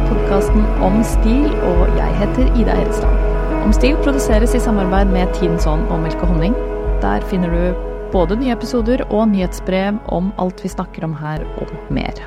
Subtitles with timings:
[0.00, 3.22] er podkasten Om stil, og jeg heter Ida Hedestad.
[3.60, 6.54] Om stil produseres i samarbeid med Tidens Ånd og Melk og honning.
[7.02, 11.72] Der finner du både nye episoder og nyhetsbrev om alt vi snakker om her, og
[11.92, 12.22] mer.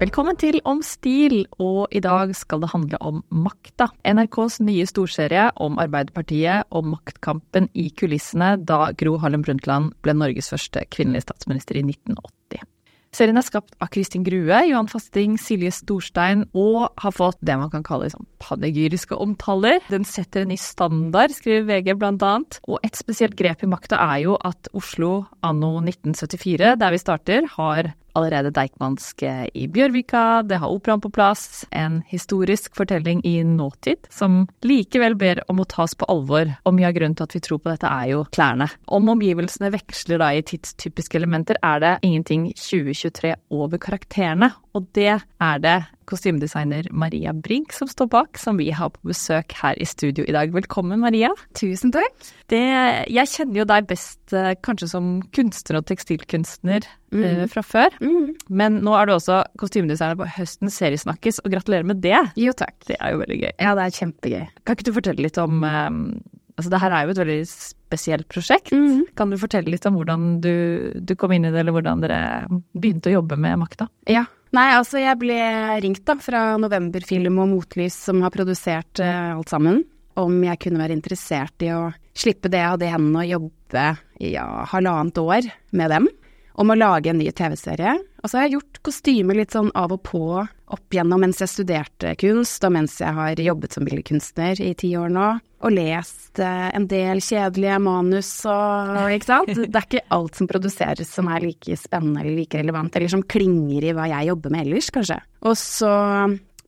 [0.00, 3.92] Velkommen til Om stil, og i dag skal det handle om makta.
[4.02, 10.50] NRKs nye storserie om Arbeiderpartiet og maktkampen i kulissene da Gro Harlem Brundtland ble Norges
[10.50, 12.66] første kvinnelige statsminister i 1980.
[13.12, 17.68] Serien er skapt av Kristin Grue, Johan Fasting, Silje Storstein og har fått det man
[17.68, 19.82] kan kalle liksom, panegyriske omtaler.
[19.92, 22.56] Den setter en ny standard, skriver VG annet.
[22.64, 27.50] Og et spesielt grep i makta er jo at Oslo anno 1974, der vi starter,
[27.58, 34.08] har allerede Deichmansk i Bjørvika, det har operaen på plass, en historisk fortelling i nåtid
[34.12, 36.50] som likevel ber om å tas på alvor.
[36.66, 38.68] Og mye av grunnen til at vi tror på dette er jo klærne.
[38.86, 45.14] Om omgivelsene veksler da i tidstypiske elementer, er det ingenting 2023 over karakterene, og det
[45.16, 45.78] er det
[46.08, 50.34] kostymedesigner Maria Brink som står bak, som vi har på besøk her i studio i
[50.34, 50.52] dag.
[50.54, 51.32] Velkommen, Maria.
[51.58, 52.12] Tusen takk.
[52.52, 52.62] Det,
[53.12, 57.22] jeg kjenner jo deg best eh, kanskje som kunstner og tekstilkunstner mm.
[57.22, 58.28] uh, fra før, mm.
[58.52, 62.18] men nå er du også kostymedesigner på Høstens seriesnakkes, og gratulerer med det.
[62.40, 62.76] Jo, takk.
[62.88, 63.50] Det er jo veldig gøy.
[63.56, 64.46] Ja, det er kjempegøy.
[64.62, 66.04] Kan ikke du fortelle litt om um,
[66.52, 68.74] Altså, det her er jo et veldig spesielt prosjekt.
[68.76, 69.06] Mm.
[69.16, 70.52] Kan du fortelle litt om hvordan du,
[71.00, 72.18] du, kom inn i det, eller hvordan dere
[72.76, 73.88] begynte å jobbe med makta?
[74.10, 75.38] Ja, Nei, altså jeg ble
[75.80, 79.80] ringt da fra Novemberfilm og Motlys som har produsert uh, alt sammen,
[80.20, 83.84] om jeg kunne være interessert i å slippe det jeg hadde i hendene og jobbe
[84.20, 86.10] i ja, halvannet år med dem
[86.60, 87.96] om å lage en ny TV-serie.
[88.20, 90.26] Og så har jeg gjort kostymer litt sånn av og på
[90.72, 94.92] opp gjennom mens jeg studerte kunst, og mens jeg har jobbet som billedkunstner i ti
[94.98, 95.26] år nå.
[95.62, 99.52] Og lest eh, en del kjedelige manus og Ikke sant?
[99.52, 103.22] Det er ikke alt som produseres som er like spennende eller like relevant, eller som
[103.22, 105.20] klinger i hva jeg jobber med ellers, kanskje.
[105.46, 105.92] Og så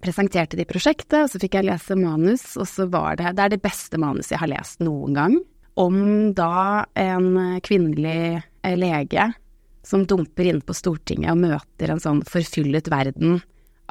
[0.04, 3.54] presenterte de prosjektet, og så fikk jeg lese manus, og så var det Det er
[3.56, 5.38] det beste manuset jeg har lest noen gang.
[5.80, 5.96] Om
[6.36, 9.32] da en kvinnelig eh, lege
[9.84, 13.40] som dumper inn på Stortinget og møter en sånn forfyllet verden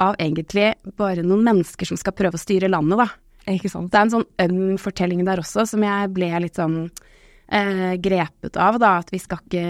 [0.01, 3.07] av egentlig bare noen mennesker som skal prøve å styre landet, da.
[3.53, 3.91] Ikke sant.
[3.91, 8.57] Det er en sånn øm fortelling der også som jeg ble litt sånn eh, grepet
[8.57, 8.95] av, da.
[9.03, 9.65] At vi skal ikke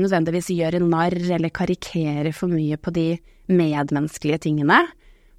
[0.00, 3.10] nødvendigvis gjøre narr eller karikere for mye på de
[3.52, 4.80] medmenneskelige tingene.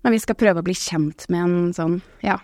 [0.06, 2.38] Men vi skal prøve å bli kjent med en sånn, ja,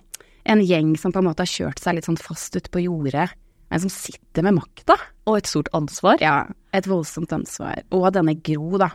[0.45, 3.29] en gjeng som på en måte har kjørt seg litt sånn fast ut på jordet
[3.69, 4.97] men som sitter med makta.
[5.25, 6.21] Og et stort ansvar.
[6.23, 6.45] Ja,
[6.75, 7.81] et voldsomt ansvar.
[7.95, 8.91] Og denne Gro, da.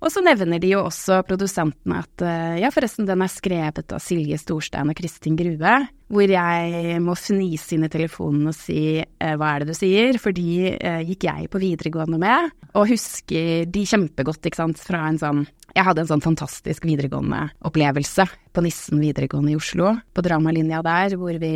[0.00, 4.00] Og så nevner de jo også produsentene at eh, ja, forresten, den er skrevet av
[4.00, 5.74] Silje Storstein og Kristin Grue.
[6.10, 10.18] Hvor jeg må fnise inn i telefonen og si eh, hva er det du sier,
[10.22, 12.50] for de eh, gikk jeg på videregående med.
[12.72, 17.44] Og husker de kjempegodt, ikke sant, fra en sånn jeg hadde en sånn fantastisk videregående
[17.66, 21.52] opplevelse på Nissen videregående i Oslo, på dramalinja der, hvor vi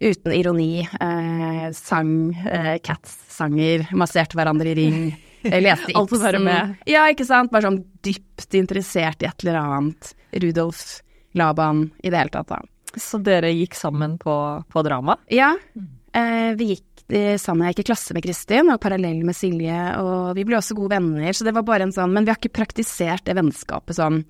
[0.00, 2.12] uten ironi eh, sang
[2.48, 5.02] eh, Cats-sanger, masserte hverandre i ring.
[5.44, 5.98] Jeg leste Ibsen.
[6.00, 6.74] Alt å være med.
[6.90, 7.52] Ja, ikke sant.
[7.52, 10.12] Bare sånn dypt interessert i et eller annet.
[10.42, 10.82] Rudolf
[11.38, 12.62] Laban i det hele tatt, da.
[12.98, 14.34] Så dere gikk sammen på,
[14.68, 15.18] på drama?
[15.32, 15.52] Ja.
[16.16, 16.84] Eh, vi gikk
[17.40, 17.66] sammen.
[17.68, 20.96] Jeg gikk i klasse med Kristin og parallell med Silje, og vi ble også gode
[20.96, 21.32] venner.
[21.36, 24.22] Så det var bare en sånn Men vi har ikke praktisert det vennskapet sånn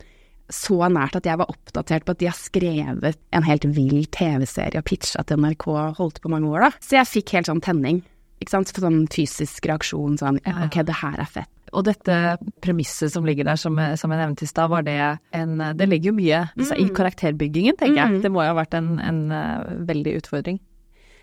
[0.48, 4.80] så nært at jeg var oppdatert på at de har skrevet en helt vill TV-serie
[4.80, 5.66] og pitcha til NRK
[5.98, 6.70] holdt på mange år, da.
[6.80, 8.00] Så jeg fikk helt sånn tenning.
[8.38, 8.72] Ikke sant.
[8.72, 11.52] Sånn fysisk reaksjon sånn ok, det her er fett.
[11.76, 14.96] Og dette premisset som ligger der, som, som jeg nevnte i stad, var det
[15.36, 16.70] en Det ligger jo mye mm.
[16.80, 18.14] i karakterbyggingen, tenker jeg.
[18.14, 18.22] Mm.
[18.24, 20.62] Det må jo ha vært en, en uh, veldig utfordring.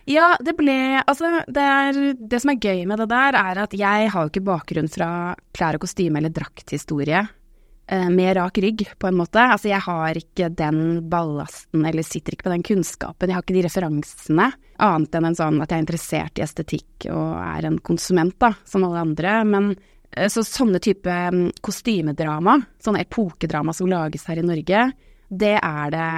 [0.06, 3.74] Ja, det ble Altså, det, er, det som er gøy med det der, er at
[3.74, 5.10] jeg har jo ikke bakgrunn fra
[5.56, 7.34] klær og kostyme eller drakthistorie eh,
[7.86, 9.38] med rak rygg, på en måte.
[9.38, 13.30] Altså, jeg har ikke den ballasten, eller sitter ikke på den kunnskapen.
[13.30, 14.48] Jeg har ikke de referansene,
[14.82, 18.52] annet enn en sånn at jeg er interessert i estetikk og er en konsument, da,
[18.68, 19.36] som alle andre.
[19.48, 19.70] Men
[20.12, 24.88] eh, så sånne type mm, kostymedrama, sånne epokedrama som lages her i Norge,
[25.30, 26.10] det er det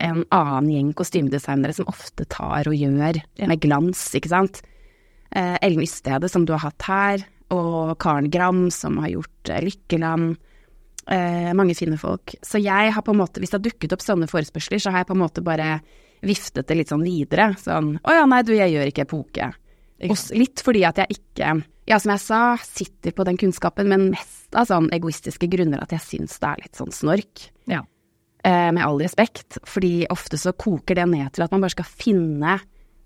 [0.00, 4.62] en annen gjeng kostymedesignere som ofte tar og gjør med glans, ikke sant.
[5.30, 9.62] Eh, Ellen Ystede, som du har hatt her, og Karen Gram, som har gjort eh,
[9.66, 10.38] Lykkeland.
[11.08, 12.34] Eh, mange fine folk.
[12.44, 15.02] Så jeg har på en måte, hvis det har dukket opp sånne forespørsler, så har
[15.02, 15.80] jeg på en måte bare
[16.26, 17.50] viftet det litt sånn videre.
[17.60, 19.52] Sånn å ja, nei du, jeg gjør ikke epoke.
[20.08, 21.54] Og litt fordi at jeg ikke,
[21.90, 25.92] ja som jeg sa, sitter på den kunnskapen, men mest av sånn egoistiske grunner at
[25.96, 27.48] jeg syns det er litt sånn snork.
[27.70, 27.82] Ja.
[28.44, 31.88] Eh, med all respekt, fordi ofte så koker det ned til at man bare skal
[31.88, 32.58] finne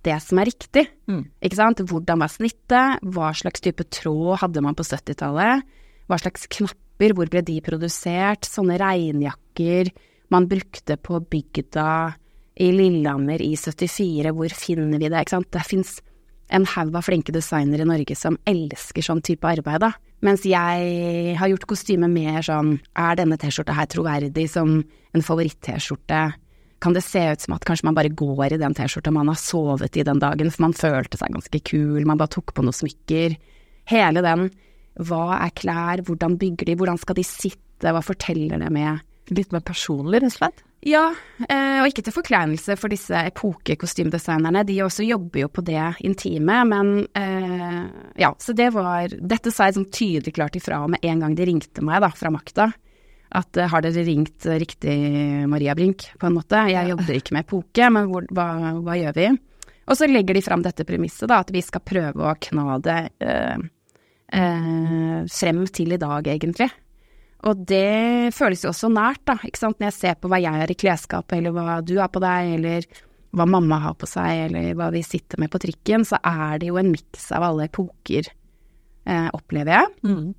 [0.04, 0.84] det som er riktig.
[1.10, 1.24] Mm.
[1.42, 1.82] Ikke sant?
[1.90, 5.64] Hvordan var snittet, hva slags type tråd hadde man på 70-tallet,
[6.10, 9.90] hva slags knapper, hvor ble de produsert, sånne regnjakker,
[10.32, 11.88] man brukte på bygda
[12.62, 15.50] i Lillehammer i 74, hvor finner vi det, ikke sant.
[15.52, 15.98] Det fins
[16.54, 19.92] en haug av flinke designere i Norge som elsker sånn type arbeid, da.
[20.24, 26.22] Mens jeg har gjort kostymet mer sånn, er denne T-skjorta her troverdig som en favoritt-T-skjorte?
[26.84, 29.40] Kan det se ut som at kanskje man bare går i den T-skjorta man har
[29.40, 32.76] sovet i den dagen, for man følte seg ganske kul, man bare tok på noen
[32.76, 33.36] smykker.
[33.90, 34.48] Hele den
[35.02, 39.02] hva er klær, hvordan bygger de, hvordan skal de sitte, hva forteller det med
[39.32, 40.58] Litt mer personlig, rett og slett?
[40.84, 41.06] Ja,
[41.48, 46.58] eh, og ikke til forkleinelse for disse epokekostymdesignerne, de også jobber jo på det intime,
[46.68, 47.78] men eh,
[48.20, 51.46] ja, så det var Dette sa jeg sånn tydelig klart ifra med en gang de
[51.48, 52.68] ringte meg, da, fra makta.
[53.32, 54.98] At eh, har dere ringt riktig
[55.48, 56.60] Maria Brink, på en måte?
[56.68, 58.48] Jeg jobber ikke med epoke, men hvor, hva,
[58.84, 59.30] hva, gjør vi?
[59.88, 63.00] Og så legger de fram dette premisset, da, at vi skal prøve å kna det
[63.24, 63.56] eh,
[64.32, 66.70] eh, frem til i dag, egentlig.
[67.44, 70.62] Og det føles jo også nært, da, ikke sant, når jeg ser på hva jeg
[70.62, 72.86] har i klesskapet, eller hva du har på deg, eller
[73.34, 76.70] hva mamma har på seg, eller hva vi sitter med på trikken, så er det
[76.70, 78.30] jo en miks av alle epoker,
[79.04, 79.92] eh, opplever jeg.
[80.08, 80.32] Mm.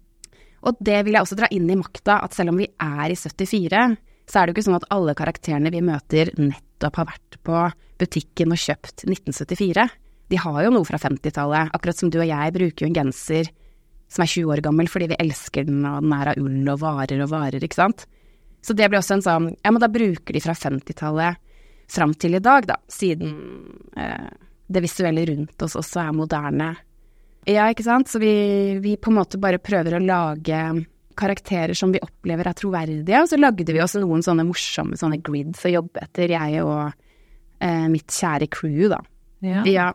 [0.66, 3.20] Og det vil jeg også dra inn i makta, at selv om vi er i
[3.20, 3.84] 74,
[4.26, 7.60] så er det jo ikke sånn at alle karakterene vi møter nettopp har vært på
[8.02, 9.86] butikken og kjøpt 1974.
[10.34, 13.52] De har jo noe fra 50-tallet, akkurat som du og jeg bruker jo en genser
[14.12, 16.82] som er 20 år gammel fordi vi elsker den, og den er av ull og
[16.84, 18.06] varer og varer, ikke sant.
[18.66, 21.42] Så det blir også en sånn Ja, men da bruker de fra 50-tallet
[21.92, 23.36] fram til i dag, da, siden
[23.98, 24.30] eh,
[24.66, 26.72] det visuelle rundt oss også er moderne.
[27.46, 28.10] Ja, ikke sant.
[28.10, 28.34] Så vi,
[28.82, 30.62] vi på en måte bare prøver å lage
[31.16, 35.22] karakterer som vi opplever er troverdige, og så lagde vi også noen sånne morsomme sånne
[35.24, 36.90] grids å jobbe etter, jeg og
[37.64, 39.00] eh, mitt kjære crew, da.
[39.46, 39.62] Ja.
[39.70, 39.92] ja.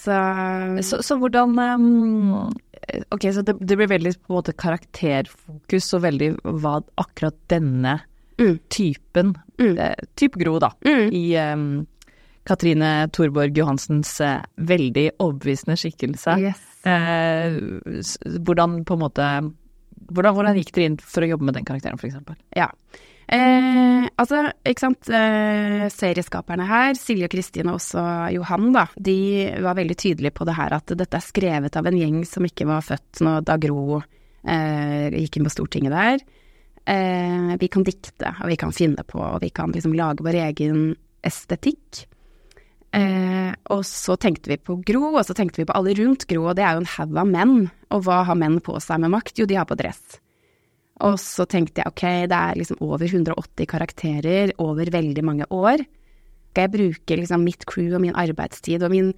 [0.00, 0.14] Så,
[0.86, 2.54] så, så hvordan um,
[3.14, 6.30] Ok, så det, det, blir veldig på en måte karakterfokus og veldig
[6.62, 7.98] hva akkurat denne
[8.40, 8.56] mm.
[8.72, 9.72] typen, mm.
[9.76, 11.06] Eh, type Gro da, mm.
[11.16, 11.66] i um,
[12.48, 16.36] Katrine Thorborg Johansens eh, veldig overbevisende skikkelse.
[16.42, 16.62] Yes.
[16.88, 17.58] Eh,
[18.40, 19.30] hvordan på en måte
[20.10, 22.16] hvordan, hvordan, gikk dere inn for å jobbe med den karakteren, f.eks.?
[22.56, 22.70] Ja.
[23.30, 28.02] Eh, altså, ikke sant, eh, serieskaperne her, Silje og Kristin og også
[28.34, 29.18] Johan, da, de
[29.62, 32.66] var veldig tydelige på det her at dette er skrevet av en gjeng som ikke
[32.66, 36.24] var født når da Gro eh, gikk inn på Stortinget der.
[36.90, 40.40] Eh, vi kan dikte, og vi kan finne på, og vi kan liksom lage vår
[40.48, 40.80] egen
[41.22, 42.06] estetikk.
[42.90, 46.48] Eh, og så tenkte vi på Gro, og så tenkte vi på alle rundt Gro,
[46.50, 47.54] og det er jo en haug av menn.
[47.94, 49.38] Og hva har menn på seg med makt?
[49.38, 50.18] Jo, de har på dress.
[51.06, 55.82] Og så tenkte jeg ok, det er liksom over 180 karakterer over veldig mange år.
[56.50, 59.12] Skal jeg bruke liksom mitt crew og min arbeidstid og min,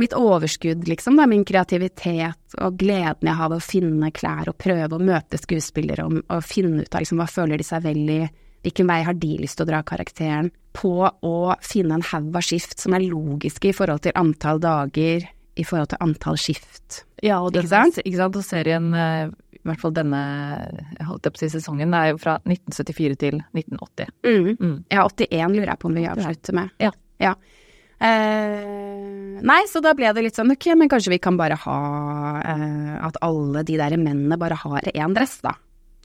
[0.00, 4.58] mitt overskudd, liksom, da, min kreativitet og gleden jeg har ved å finne klær og
[4.62, 8.02] prøve å møte skuespillere og, og finne ut av liksom hva føler de seg vel
[8.16, 8.20] i,
[8.66, 12.44] hvilken vei har de lyst til å dra karakteren, på å finne en haug av
[12.44, 15.24] skift som er logiske i forhold til antall dager,
[15.56, 17.02] i forhold til antall skift.
[17.24, 18.00] Ja, og det, ikke sant?
[18.04, 18.36] Ikke sant?
[18.36, 19.30] Og serien eh,
[19.66, 20.22] i hvert fall denne
[21.08, 24.12] holdt jeg på å si, sesongen, er jo fra 1974 til 1980.
[24.22, 24.50] Mm.
[24.60, 24.76] Mm.
[24.94, 26.74] Ja, 81 lurer jeg på om vi avslutter med.
[26.82, 26.92] Ja.
[27.22, 27.34] ja.
[27.96, 31.76] Eh, nei, så da ble det litt sånn ok, men kanskje vi kan bare ha
[32.42, 35.54] eh, At alle de der mennene bare har én dress, da.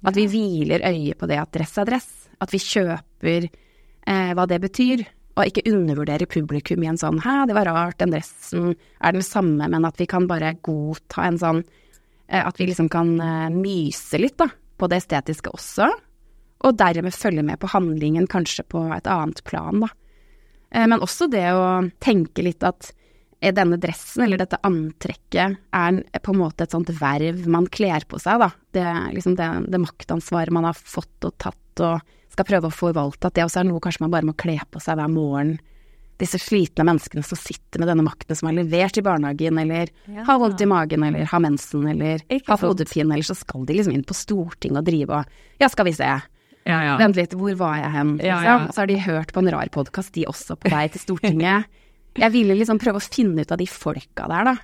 [0.07, 2.09] At vi hviler øye på det at dress er dress.
[2.41, 5.03] At vi kjøper eh, hva det betyr.
[5.37, 9.23] Og ikke undervurdere publikum i en sånn 'hæ, det var rart, den dressen er den
[9.23, 11.61] samme', men at vi kan bare godta en sånn
[12.39, 14.47] at vi liksom kan eh, myse litt da,
[14.79, 15.89] på det estetiske også,
[16.61, 19.91] og dermed følge med på handlingen kanskje på et annet plan, da.
[20.71, 21.67] Eh, men også det å
[22.03, 22.93] tenke litt at
[23.41, 28.19] denne dressen eller dette antrekket er på en måte et sånt verv man kler på
[28.21, 28.51] seg, da.
[28.77, 28.85] Det,
[29.17, 33.35] liksom det, det maktansvaret man har fått og tatt og skal prøve å forvalte, at
[33.35, 35.57] det også er noe kanskje man bare må kle på seg hver morgen
[36.21, 40.25] disse slitne menneskene som sitter med denne makten som er levert i barnehagen, eller ja.
[40.27, 43.77] har vondt i magen, eller har mensen, eller Ikke har hodepine, eller så skal de
[43.77, 46.09] liksom inn på Stortinget og drive og Ja, skal vi se.
[46.67, 46.95] Ja, ja.
[47.01, 48.17] Vent litt, hvor var jeg hen?
[48.21, 48.67] Liksom?
[48.73, 51.69] Så har de hørt på en rar podkast, de også, på vei til Stortinget.
[52.19, 54.57] Jeg ville liksom prøve å finne ut av de folka der, da.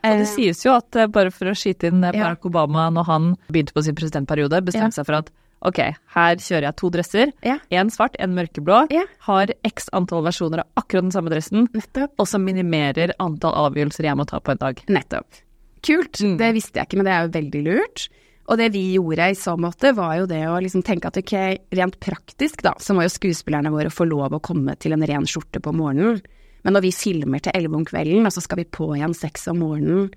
[0.00, 3.08] Og det eh, sies jo at, eh, bare for å skyte inn Barack Obama, når
[3.08, 5.28] han begynte på sin presidentperiode, bestemte seg for at
[5.68, 5.80] ok,
[6.14, 7.34] her kjører jeg to dresser.
[7.44, 7.84] Én ja.
[7.92, 8.86] svart, én mørkeblå.
[8.94, 9.04] Ja.
[9.26, 11.68] Har x antall versjoner av akkurat den samme dressen.
[11.76, 12.16] Nettopp.
[12.20, 14.82] Og som minimerer antall avgjørelser jeg må ta på en dag.
[14.90, 15.44] Nettopp.
[15.86, 16.20] Kult.
[16.20, 16.36] Mm.
[16.40, 18.08] Det visste jeg ikke, men det er jo veldig lurt.
[18.50, 21.34] Og det vi gjorde i så måte, var jo det å liksom tenke at ok,
[21.78, 25.28] rent praktisk da, så må jo skuespillerne våre få lov å komme til en ren
[25.28, 26.18] skjorte på morgenen.
[26.66, 29.46] Men når vi filmer til elleve om kvelden, og så skal vi på igjen seks
[29.52, 30.10] om morgenen,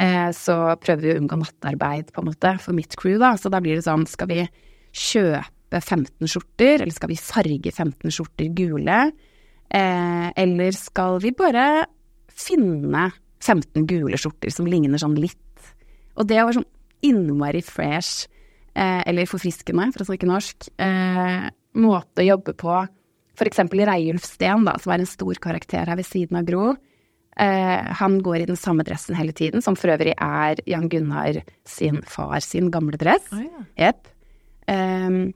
[0.00, 3.34] eh, så prøver vi å unngå nattarbeid, på en måte, for mitt crew, da.
[3.36, 4.46] Så da blir det sånn, skal vi
[4.92, 9.12] kjøpe kjøpe 15 skjorter, eller skal vi farge 15 skjorter gule?
[9.72, 11.86] Eh, eller skal vi bare
[12.28, 15.38] finne 15 gule skjorter som ligner sånn litt?
[16.16, 16.68] Og det var sånn
[17.02, 18.28] innmari fresh,
[18.74, 22.88] eh, eller forfriskende, for å snakke norsk, eh, måte å jobbe på.
[23.34, 26.76] For eksempel Reiulf Steen, da, som er en stor karakter her ved siden av Gro.
[27.38, 31.42] Eh, han går i den samme dressen hele tiden, som for øvrig er Jan Gunnar
[31.64, 33.32] sin far sin gamle dress.
[33.32, 33.64] Oh, ja.
[33.88, 34.11] Jepp.
[34.68, 35.32] Um,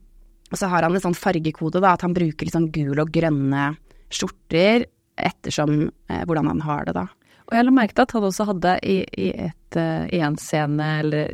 [0.53, 3.73] og så har han en sånn fargekode, da, at han bruker liksom gul og grønne
[4.15, 4.85] skjorter
[5.19, 7.07] ettersom eh, hvordan han har det, da.
[7.47, 10.37] Og jeg la merke til at han også hadde i, i, et, uh, i en
[10.39, 11.31] scene, eller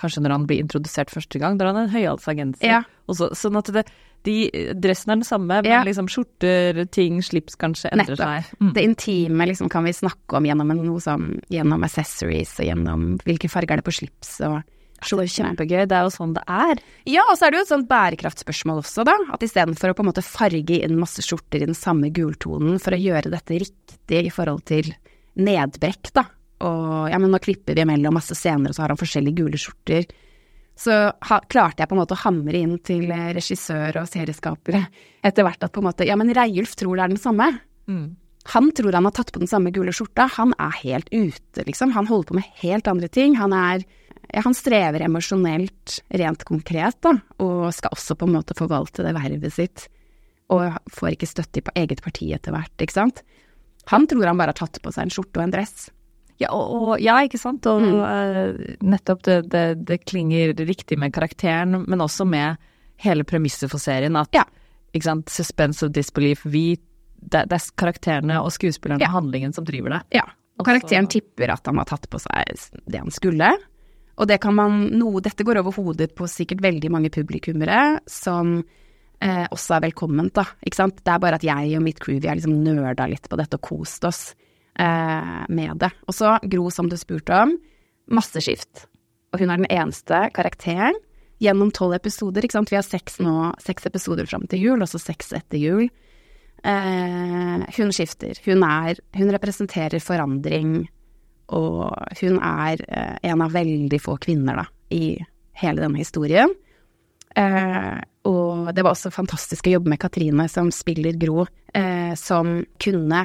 [0.00, 2.66] kanskje når han blir introdusert første gang, der han har en høyhalsa genser.
[2.70, 2.82] Ja.
[3.10, 3.84] Og så, sånn at det,
[4.26, 4.36] de,
[4.80, 5.82] dressen er den samme, men Ja.
[5.86, 8.50] liksom skjorter, ting, slips kanskje endrer Nettopp.
[8.50, 8.58] seg.
[8.62, 8.72] Mm.
[8.74, 13.08] Det intime liksom, kan vi snakke om gjennom en- noe som, gjennom accessories og gjennom
[13.26, 14.62] hvilke farger er det på slips og
[15.00, 15.84] det er kjempegøy.
[15.88, 16.80] Det er jo sånn det er.
[17.08, 19.16] Ja, og så er det jo et sånt bærekraftspørsmål også, da.
[19.34, 22.96] At istedenfor å på en måte farge inn masse skjorter i den samme gultonen for
[22.96, 24.92] å gjøre dette riktig i forhold til
[25.40, 26.26] nedbrekk, da.
[26.68, 29.60] Og ja, men nå klipper vi mellom masse scener, og så har han forskjellige gule
[29.60, 30.08] skjorter.
[30.80, 34.86] Så ha, klarte jeg på en måte å hamre inn til regissør og serieskapere
[35.26, 37.50] etter hvert at på en måte Ja, men Reiulf tror det er den samme.
[37.90, 38.16] Mm.
[38.54, 40.24] Han tror han har tatt på den samme gule skjorta.
[40.38, 41.92] Han er helt ute, liksom.
[41.92, 43.36] Han holder på med helt andre ting.
[43.36, 43.84] Han er
[44.34, 49.52] han strever emosjonelt, rent konkret, da, og skal også på en måte forvalte det vervet
[49.52, 49.88] sitt.
[50.50, 53.22] Og får ikke støtte på eget parti etter hvert, ikke sant.
[53.90, 55.88] Han tror han bare har tatt på seg en skjorte og en dress.
[56.40, 57.66] Ja, og, og, ja, ikke sant.
[57.66, 58.00] Og Mm.
[58.00, 62.56] eh, nettopp det, det, det klinger riktig med karakteren, men også med
[63.04, 64.16] hele premisset for serien.
[64.16, 64.44] At Ja.
[64.94, 66.78] ikke sant, suspense of disbelief, vi
[67.20, 69.08] det, det er karakterene og skuespillerne Ja.
[69.12, 70.02] og handlingen som driver det.
[70.16, 70.24] Ja,
[70.58, 72.48] og karakteren tipper at han har tatt på seg
[72.88, 73.50] det han skulle.
[74.20, 78.58] Og det kan man noe Dette går over hodet på sikkert veldig mange publikummere som
[78.60, 80.44] eh, også er velkomment, da.
[80.66, 81.00] Ikke sant.
[81.00, 83.56] Det er bare at jeg og mitt crew vi har liksom nerda litt på dette
[83.56, 84.22] og kost oss
[84.76, 85.92] eh, med det.
[86.06, 87.56] Og så Gro, som du spurte om,
[88.12, 88.86] masse skift.
[89.32, 90.98] Og hun er den eneste karakteren
[91.40, 92.72] gjennom tolv episoder, ikke sant.
[92.72, 95.86] Vi har seks nå, seks episoder fram til jul, og så seks etter jul.
[96.60, 98.36] Eh, hun skifter.
[98.44, 100.90] Hun er Hun representerer forandring,
[101.50, 101.90] og
[102.20, 105.16] hun er eh, en av veldig få kvinner, da, i
[105.60, 106.52] hele denne historien.
[107.36, 112.60] Eh, og det var også fantastisk å jobbe med Katrine, som spiller Gro, eh, som
[112.82, 113.20] kunne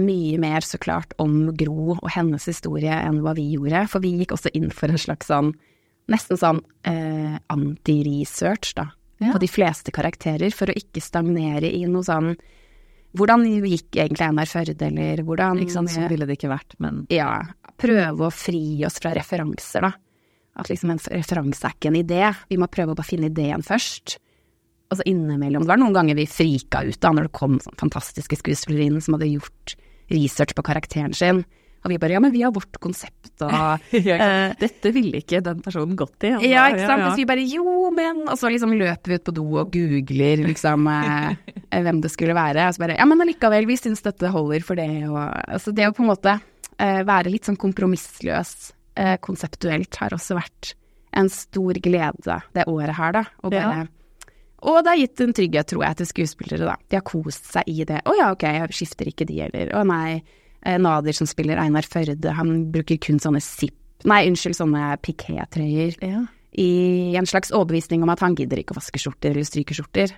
[0.00, 3.84] mye mer, så klart, om Gro og hennes historie enn hva vi gjorde.
[3.92, 5.52] For vi gikk også inn for en slags sånn,
[6.10, 9.34] nesten sånn eh, anti-research, da, Ja.
[9.34, 12.36] på de fleste karakterer, for å ikke stagnere i noe sånn
[13.18, 17.04] Hvordan gikk egentlig NR Førde, eller hvordan Ikke sant, Sånn ville det ikke vært, men
[17.10, 17.40] ja,
[17.80, 19.92] prøve å fri oss fra referanser, da.
[20.60, 23.64] At liksom en referanse er ikke en idé, vi må prøve å bare finne ideen
[23.66, 24.18] først.
[24.90, 27.78] Og så innimellom, det var noen ganger vi frika ut da, når det kom sånn
[27.78, 29.76] fantastiske skuespillerinnen som hadde gjort
[30.10, 31.44] research på karakteren sin.
[31.80, 33.52] Og vi bare ja, men vi har vårt konsept og
[33.96, 36.32] Eh, Dette ville ikke den personen gått i.
[36.50, 37.04] Ja, ikke sant.
[37.06, 37.64] Mens vi bare jo,
[37.96, 42.10] men Og så liksom løper vi ut på do og googler liksom eh, hvem det
[42.12, 42.66] skulle være.
[42.68, 44.90] Og så bare ja, men allikevel, vi syns dette holder for det.
[45.08, 46.36] Og altså det å på en måte
[46.76, 48.52] eh, være litt sånn kompromissløs
[49.00, 50.74] eh, konseptuelt har også vært
[51.16, 53.24] en stor glede det året her, da.
[53.42, 53.88] Og bare
[54.60, 56.76] Og det har gitt en trygghet, tror jeg, til skuespillere, da.
[56.92, 58.02] De har kost seg i det.
[58.04, 60.20] Å ja, ok, jeg skifter ikke de, eller å nei.
[60.62, 63.74] Eh, Nader som spiller Einar Førde, han bruker kun sånne zip
[64.04, 66.22] Nei, unnskyld, sånne pikétrøyer Ja.
[66.56, 70.10] i en slags overbevisning om at han gidder ikke å vaske skjorter eller stryke skjorter.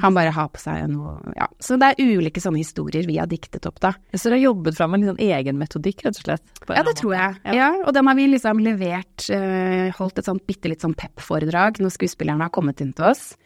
[0.00, 1.46] Han bare har på seg noe Ja.
[1.60, 3.92] Så det er ulike sånne historier vi har diktet opp, da.
[4.14, 6.42] Så dere har jobbet fram en litt sånn egen metodikk, rett og slett?
[6.68, 7.36] Ja, det tror jeg.
[7.44, 7.52] Ja.
[7.54, 11.76] Ja, og den har vi liksom levert, eh, holdt et sånt bitte litt sånn pep-foredrag
[11.80, 13.36] når skuespillerne har kommet inn til oss.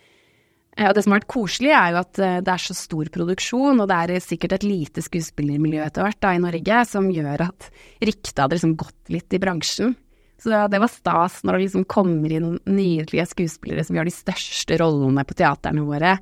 [0.80, 3.10] Eh, og det som har vært koselig, er jo at eh, det er så stor
[3.12, 7.48] produksjon, og det er sikkert et lite skuespillermiljø etter hvert da i Norge, som gjør
[7.50, 7.68] at
[8.00, 9.94] ryktet hadde liksom gått litt i bransjen.
[10.40, 14.78] Så det var stas når det liksom kommer inn nydelige skuespillere som gjør de største
[14.80, 16.14] rollene på teaterne våre.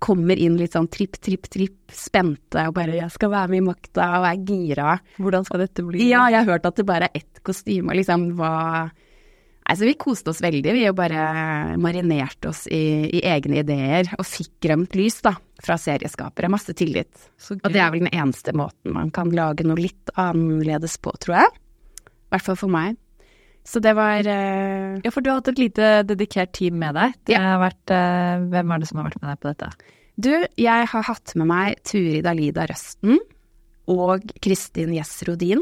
[0.00, 3.66] Kommer inn litt sånn tripp, tripp, tripp, spente og bare 'jeg skal være med i
[3.68, 5.00] makta' og er gira.
[5.18, 6.08] Hvordan skal dette bli?
[6.08, 8.88] Ja, jeg har hørt at det bare er ett kostyme, liksom hva
[9.68, 14.24] Altså, vi koste oss veldig, vi, jo bare marinerte oss i, i egne ideer, og
[14.24, 16.48] fikk grønt lys, da, fra serieskapere.
[16.48, 17.10] Masse tillit.
[17.36, 21.12] Så Og det er vel den eneste måten man kan lage noe litt annerledes på,
[21.20, 21.52] tror jeg.
[22.08, 22.96] I hvert fall for meg.
[23.68, 24.96] Så det var uh...
[25.04, 27.18] Ja, for du har hatt et lite dedikert team med deg.
[27.28, 29.96] Det har vært, uh, hvem er det som har vært med deg på dette?
[30.18, 33.20] Du, jeg har hatt med meg Turid Alida Røsten
[33.92, 35.60] og Kristin Gjess Rodin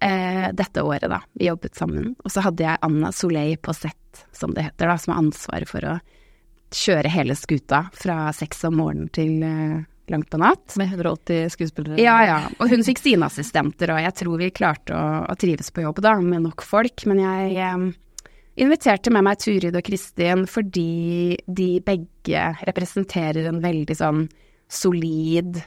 [0.00, 1.22] eh, dette året, da.
[1.32, 2.14] Vi jobbet sammen.
[2.24, 5.70] Og så hadde jeg Anna Soleil på sett, som det heter, da, som har ansvaret
[5.70, 5.98] for å
[6.74, 10.76] kjøre hele skuta fra seks om morgenen til eh, langt på natt.
[10.80, 12.00] Med 180 skuespillere?
[12.02, 12.40] Ja, ja.
[12.58, 16.02] Og hun fikk sine assistenter, og jeg tror vi klarte å, å trives på jobb
[16.04, 17.06] da, med nok folk.
[17.10, 17.86] Men jeg eh,
[18.66, 24.26] inviterte med meg Turid og Kristin fordi de begge representerer en veldig sånn
[24.66, 25.60] solid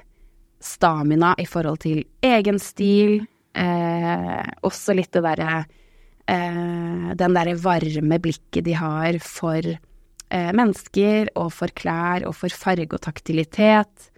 [0.60, 3.22] stamina i forhold til egen stil.
[3.60, 11.34] Eh, også litt det derre eh, Den derre varme blikket de har for eh, mennesker,
[11.36, 14.10] og for klær, og for farge og taktilitet.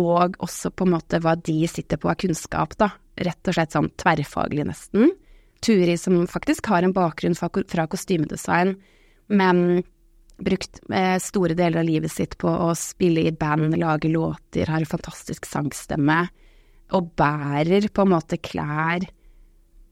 [0.00, 2.92] Og også på en måte hva de sitter på av kunnskap, da.
[3.20, 5.14] Rett og slett sånn tverrfaglig, nesten.
[5.60, 8.78] Turi, som faktisk har en bakgrunn fra, fra kostymedesign,
[9.28, 9.82] men
[10.40, 14.80] brukt eh, store deler av livet sitt på å spille i band, lage låter, har
[14.80, 16.22] en fantastisk sangstemme,
[16.96, 19.04] og bærer på en måte klær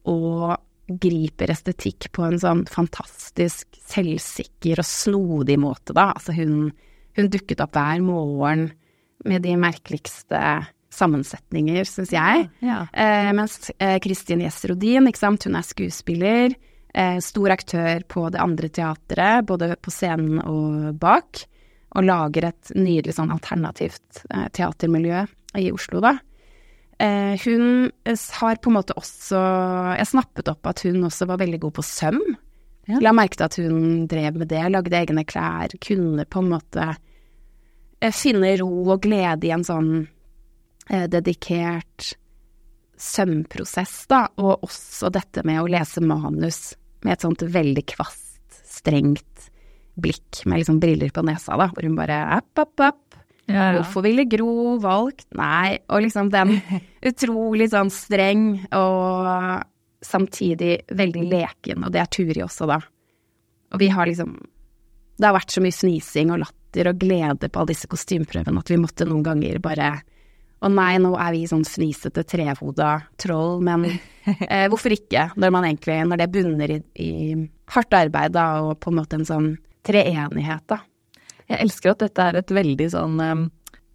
[0.09, 0.57] og
[0.89, 6.11] griper estetikk på en sånn fantastisk selvsikker og snodig måte, da.
[6.15, 6.71] Altså hun,
[7.19, 8.71] hun dukket opp hver morgen
[9.29, 10.41] med de merkeligste
[10.95, 12.49] sammensetninger, syns jeg.
[12.65, 12.81] Ja.
[12.93, 16.57] Eh, mens eh, Kristin eh, Rodin, ikke sant, hun er skuespiller,
[16.95, 21.45] eh, stor aktør på det andre teatret, både på scenen og bak,
[21.97, 25.27] og lager et nydelig sånn alternativt eh, teatermiljø
[25.61, 26.17] i Oslo, da.
[26.99, 27.91] Eh, hun
[28.41, 29.39] har på en måte også
[30.01, 32.19] Jeg snappet opp at hun også var veldig god på søm.
[32.89, 32.99] Ja.
[33.05, 36.87] La merke til at hun drev med det, lagde egne klær, kunne på en måte
[38.01, 39.93] eh, finne ro og glede i en sånn
[40.89, 42.15] eh, dedikert
[42.99, 46.73] sømprosess, da, og også dette med å lese manus
[47.05, 49.51] med et sånt veldig kvast, strengt
[49.99, 53.05] blikk med liksom briller på nesa, da, hvor hun bare app, app, app.
[53.49, 53.79] Ja, ja.
[53.79, 56.59] Hvorfor ville Gro valgt Nei, og liksom den
[57.11, 59.65] utrolig sånn streng og
[60.05, 62.79] samtidig veldig leken, og det er Turi også, da.
[63.73, 64.37] Og vi har liksom
[65.19, 68.71] Det har vært så mye fnising og latter og glede på alle disse kostymeprøvene at
[68.71, 69.91] vi måtte noen ganger bare
[70.61, 73.87] Å nei, nå er vi sånn fnisete trehoda troll, men
[74.51, 75.31] eh, hvorfor ikke?
[75.37, 77.11] Når man egentlig Når det bunner i, i
[77.73, 79.51] hardt arbeid, da, og på en måte en sånn
[79.89, 80.83] treenighet, da.
[81.49, 83.51] Jeg elsker at dette er et veldig sånn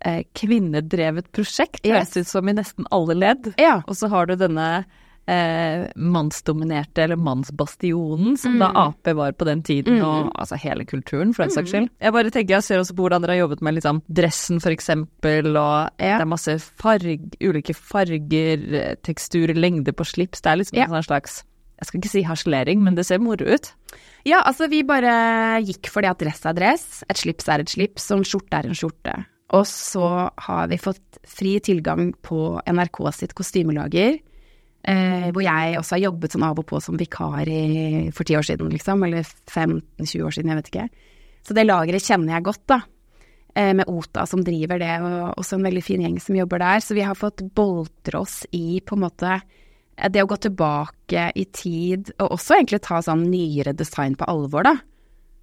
[0.06, 1.94] eh, kvinnedrevet prosjekt, Yes.
[2.14, 3.54] høres ut som i nesten alle ledd.
[3.58, 3.82] Ja.
[3.88, 4.86] Og så har du denne
[5.26, 8.76] eh, mannsdominerte, eller mannsbastionen, som da Mm.
[8.76, 11.90] Ap var på den tiden, og altså hele kulturen, for den saks skyld.
[12.02, 14.72] Jeg bare tenker, jeg ser også på hvordan dere har jobbet med liksom dressen, for
[14.72, 16.18] eksempel, og Ja.
[16.18, 20.42] det er masse farg, ulike farger, eh, teksturer, lengde på slips.
[20.42, 20.84] Det er liksom Ja.
[20.86, 21.44] en sånn slags
[21.84, 23.70] jeg skal ikke si harselering, men det ser moro ut.
[24.24, 27.74] Ja, altså vi bare gikk for det at dress er dress, et slips er et
[27.74, 29.16] slips, og en skjorte er en skjorte.
[29.54, 30.08] Og så
[30.48, 34.16] har vi fått fri tilgang på NRK sitt kostymelager,
[34.88, 38.38] eh, hvor jeg også har jobbet sånn av og på som vikar i, for ti
[38.40, 40.88] år siden, liksom, eller 15-20 år siden, jeg vet ikke.
[41.44, 42.80] Så det lageret kjenner jeg godt, da.
[43.54, 46.82] Eh, med Ota som driver det, og også en veldig fin gjeng som jobber der.
[46.82, 49.36] Så vi har fått boltre oss i på en måte
[49.94, 54.66] det å gå tilbake i tid, og også egentlig ta sånn nyere design på alvor,
[54.66, 54.76] da.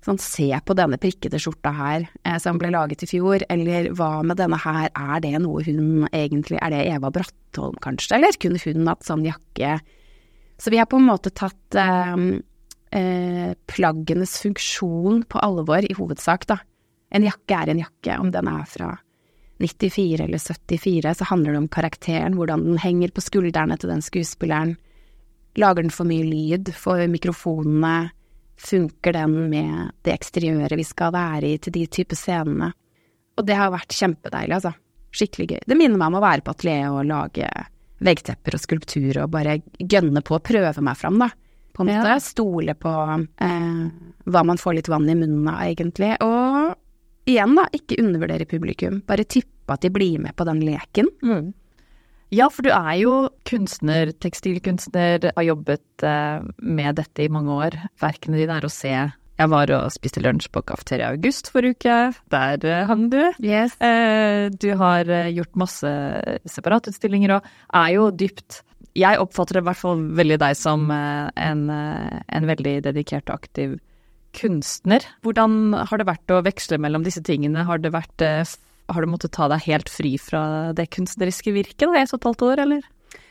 [0.04, 4.22] Sånn se på denne prikkete skjorta her eh, som ble laget i fjor, eller hva
[4.24, 8.62] med denne her, er det noe hun egentlig, er det Eva Brattholm kanskje, eller kunne
[8.64, 9.76] hun hatt sånn jakke?
[10.60, 12.24] Så vi har på en måte tatt eh,
[12.96, 16.58] eh, plaggenes funksjon på alvor i hovedsak, da.
[17.10, 18.94] En jakke er en jakke, om den er fra
[19.60, 24.02] 94 eller 74, så handler det om karakteren, hvordan den henger på skuldrene til den
[24.04, 24.76] skuespilleren.
[25.60, 28.10] Lager den for mye lyd for mikrofonene?
[28.60, 32.72] Funker den med det eksteriøret vi skal være i til de type scenene?
[33.40, 34.74] Og det har vært kjempedeilig, altså.
[35.16, 35.60] Skikkelig gøy.
[35.66, 37.48] Det minner meg om å være på atelieret og lage
[38.04, 41.30] veggtepper og skulpturer og bare gønne på å prøve meg fram, da.
[41.74, 42.02] På en Ja.
[42.02, 42.20] måte.
[42.20, 42.92] Stole på
[43.40, 43.84] eh,
[44.26, 46.16] hva man får litt vann i munnen av, egentlig.
[46.20, 46.49] Og
[47.28, 49.00] igjen, da, ikke undervurdere publikum.
[49.08, 51.10] Bare tippe at de blir med på den leken.
[52.30, 53.14] Ja, for du er jo
[53.48, 57.76] kunstner, tekstilkunstner, har jobbet eh, med dette i mange år.
[58.02, 58.94] Verkene dine er å se.
[59.40, 61.98] Jeg var og spiste lunsj på Kafeteria August forrige uke.
[62.30, 63.18] Der eh, hang du.
[63.42, 63.74] Yes.
[63.82, 65.92] Eh, du har gjort masse
[66.54, 68.62] separatutstillinger og er jo dypt
[68.98, 73.89] Jeg oppfatter i hvert fall veldig deg som en, en veldig dedikert og aktiv kunstner.
[74.36, 77.66] Hvordan har det vært å veksle mellom disse tingene?
[77.66, 78.44] Har vært eh,
[78.90, 82.20] har du måttet ta deg helt fri fra det kunstneriske virket da, i et og
[82.20, 82.88] et halvt år, eller?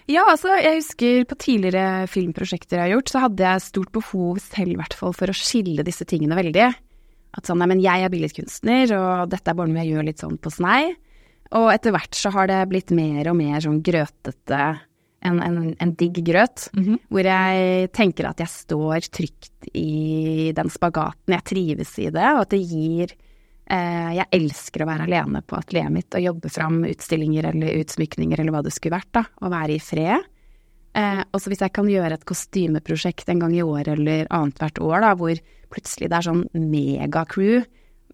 [0.09, 4.39] Ja, altså, jeg husker på tidligere filmprosjekter jeg har gjort, så hadde jeg stort behov
[4.41, 6.65] selv, i hvert fall, for å skille disse tingene veldig.
[7.37, 10.23] At sånn, nei, men jeg er billedkunstner, og dette er bare noe jeg gjør litt
[10.23, 10.95] sånn på snei.
[11.59, 14.63] Og etter hvert så har det blitt mer og mer sånn grøtete,
[15.25, 16.69] en, en, en digg grøt,
[17.11, 22.45] hvor jeg tenker at jeg står trygt i den spagaten, jeg trives i det, og
[22.45, 23.17] at det gir
[23.69, 28.41] Eh, jeg elsker å være alene på atelieret mitt og jobbe fram utstillinger eller utsmykninger
[28.41, 29.23] eller hva det skulle vært, da.
[29.45, 30.25] Og være i fred.
[30.97, 34.81] Eh, og så hvis jeg kan gjøre et kostymeprosjekt en gang i året eller annethvert
[34.81, 37.61] år, da, hvor plutselig det er sånn megacrew,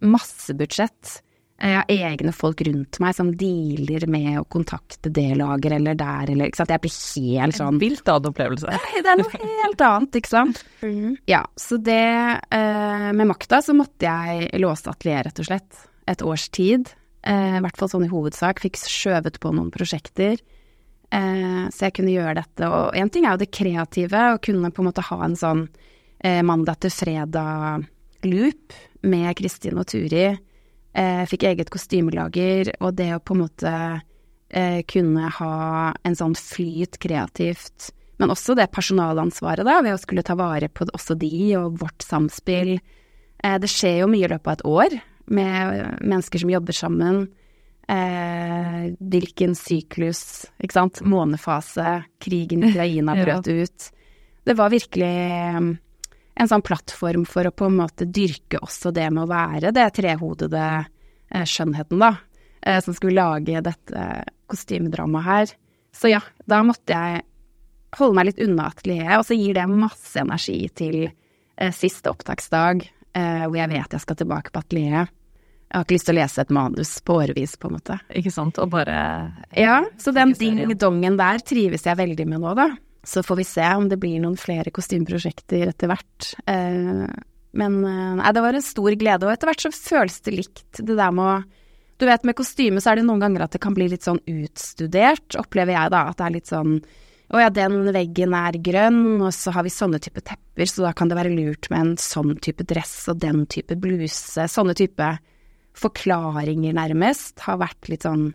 [0.04, 1.20] masse budsjett,
[1.56, 6.32] jeg har egne folk rundt meg som dealer med å kontakte det lageret eller der,
[6.34, 6.72] eller ikke sant.
[6.74, 6.96] Jeg blir
[7.38, 8.80] helt sånn En Vilt annen opplevelse.
[8.92, 10.60] Det er noe helt annet, ikke sant.
[11.30, 11.96] Ja, så det
[12.52, 15.80] eh, Med makta så måtte jeg låse atelieret, rett og slett.
[16.12, 16.92] Et års tid.
[17.24, 18.60] Eh, I hvert fall sånn i hovedsak.
[18.60, 20.36] Fikk skjøvet på noen prosjekter.
[21.08, 22.68] Eh, så jeg kunne gjøre dette.
[22.68, 25.64] Og én ting er jo det kreative, å kunne på en måte ha en sånn
[26.20, 28.76] eh, mandag til fredag-loop
[29.08, 30.34] med Kristin og Turi
[30.96, 33.72] Eh, fikk eget kostymelager, og det å på en måte
[34.48, 35.56] eh, kunne ha
[36.08, 40.86] en sånn flyt kreativt, men også det personalansvaret, da, ved å skulle ta vare på
[40.88, 42.78] også de og vårt samspill.
[43.44, 44.96] Eh, det skjer jo mye i løpet av et år
[45.36, 47.26] med mennesker som jobber sammen.
[47.92, 53.90] Eh, hvilken syklus, ikke sant, månefase, krigen i Ukraina brøt ut.
[54.46, 55.76] Det var virkelig
[56.36, 59.86] en sånn plattform for å på en måte dyrke også det med å være det
[59.96, 62.12] trehodede eh, skjønnheten, da,
[62.60, 64.08] eh, som skulle lage dette
[64.50, 65.54] kostymedramaet her.
[65.96, 67.24] Så ja, da måtte jeg
[67.96, 72.84] holde meg litt unna atelieret, og så gir det masse energi til eh, siste opptaksdag,
[73.16, 75.12] eh, hvor jeg vet jeg skal tilbake på atelieret.
[75.66, 77.96] Jeg har ikke lyst til å lese et manus på årevis, på en måte.
[78.14, 78.98] Ikke sant, og bare
[79.56, 82.68] Ja, så den ding-dongen der trives jeg veldig med nå, da.
[83.06, 86.30] Så får vi se om det blir noen flere kostymeprosjekter etter hvert.
[86.50, 87.06] Eh,
[87.56, 90.68] men eh, nei, det var en stor glede, og etter hvert så føles det likt.
[90.82, 91.36] Det der med å
[91.96, 94.20] Du vet, med kostyme så er det noen ganger at det kan bli litt sånn
[94.28, 96.02] utstudert, opplever jeg da.
[96.10, 96.74] At det er litt sånn
[97.34, 100.92] å ja, den veggen er grønn, og så har vi sånne type tepper, så da
[100.94, 104.46] kan det være lurt med en sånn type dress og den type bluse.
[104.46, 105.08] Sånne type
[105.76, 108.32] forklaringer, nærmest, har vært litt sånn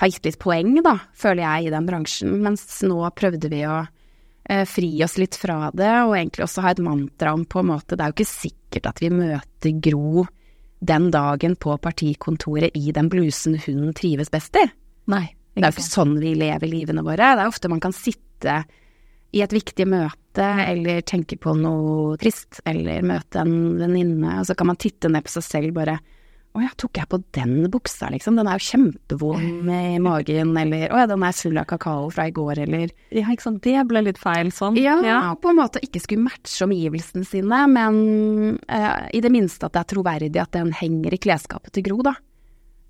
[0.00, 2.38] Har gitt litt poeng, da, føler jeg, i den bransjen.
[2.40, 3.82] Mens nå prøvde vi å
[4.66, 7.94] fri oss litt fra det, og egentlig også ha et mantra om på en måte
[7.94, 10.24] Det er jo ikke sikkert at vi møter Gro
[10.80, 14.64] den dagen på partikontoret i den blusen hun trives best i.
[15.12, 15.26] Nei.
[15.54, 17.34] Det er jo ikke sånn vi lever livene våre.
[17.36, 18.62] Det er ofte man kan sitte
[19.36, 24.56] i et viktig møte eller tenke på noe trist, eller møte en venninne, og så
[24.58, 25.98] kan man titte ned på seg selv bare
[26.50, 28.34] å ja, tok jeg på den buksa, liksom?
[28.38, 32.26] Den er jo kjempevond i magen, eller å ja, den er full av kakao fra
[32.26, 34.78] i går, eller Ja, ikke sant, det ble litt feil sånn.
[34.80, 34.98] Ja,
[35.38, 38.00] på en måte ikke skulle matche omgivelsene sine, men
[38.66, 42.02] eh, i det minste at det er troverdig at den henger i klesskapet til Gro,
[42.10, 42.16] da.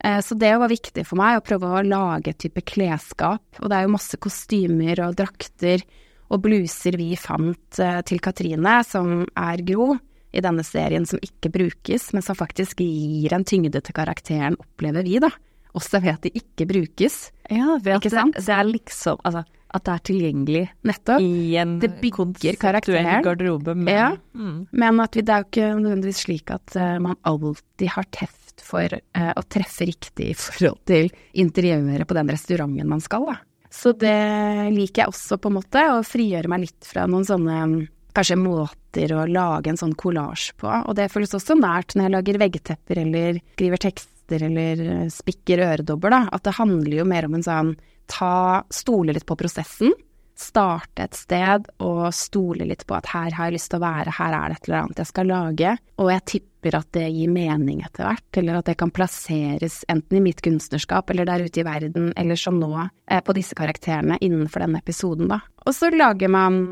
[0.00, 3.68] Eh, så det var viktig for meg, å prøve å lage et type klesskap, og
[3.68, 5.84] det er jo masse kostymer og drakter
[6.30, 9.98] og bluser vi fant eh, til Katrine, som er Gro
[10.32, 15.06] i denne serien som ikke brukes, men som faktisk gir en tyngde til karakteren, opplever
[15.06, 15.30] vi, da.
[15.76, 17.30] Også ved at de ikke brukes.
[17.50, 18.06] Ja, ved at?
[18.10, 21.22] Det, det er liksom Altså, at det er tilgjengelig Nettopp.
[21.22, 23.22] i en Det bygger karakteren.
[23.22, 23.74] garderobe.
[23.74, 24.16] Men, Ja.
[24.34, 24.66] Mm.
[24.72, 28.64] Men at vi, det er jo ikke nødvendigvis slik at uh, man alltid har teft
[28.66, 33.38] for uh, å treffe riktig i forhold til interiøret på den restauranten man skal, da.
[33.70, 37.86] Så det liker jeg også, på en måte, å frigjøre meg litt fra noen sånne
[38.16, 40.68] kanskje måter å lage en sånn kollasj på.
[40.68, 45.64] Og det føles også nært når jeg lager veggtepper eller skriver tekster eller eh, spikker
[45.66, 46.22] øredobber, da.
[46.34, 47.74] At det handler jo mer om en sånn
[48.10, 49.94] ta Stole litt på prosessen.
[50.40, 54.14] Starte et sted og stole litt på at her har jeg lyst til å være,
[54.16, 55.74] her er det et eller annet jeg skal lage.
[56.00, 60.18] Og jeg tipper at det gir mening etter hvert, eller at det kan plasseres enten
[60.18, 62.72] i mitt kunstnerskap eller der ute i verden, eller som nå,
[63.10, 65.42] eh, på disse karakterene innenfor denne episoden, da.
[65.68, 66.62] Og så lager man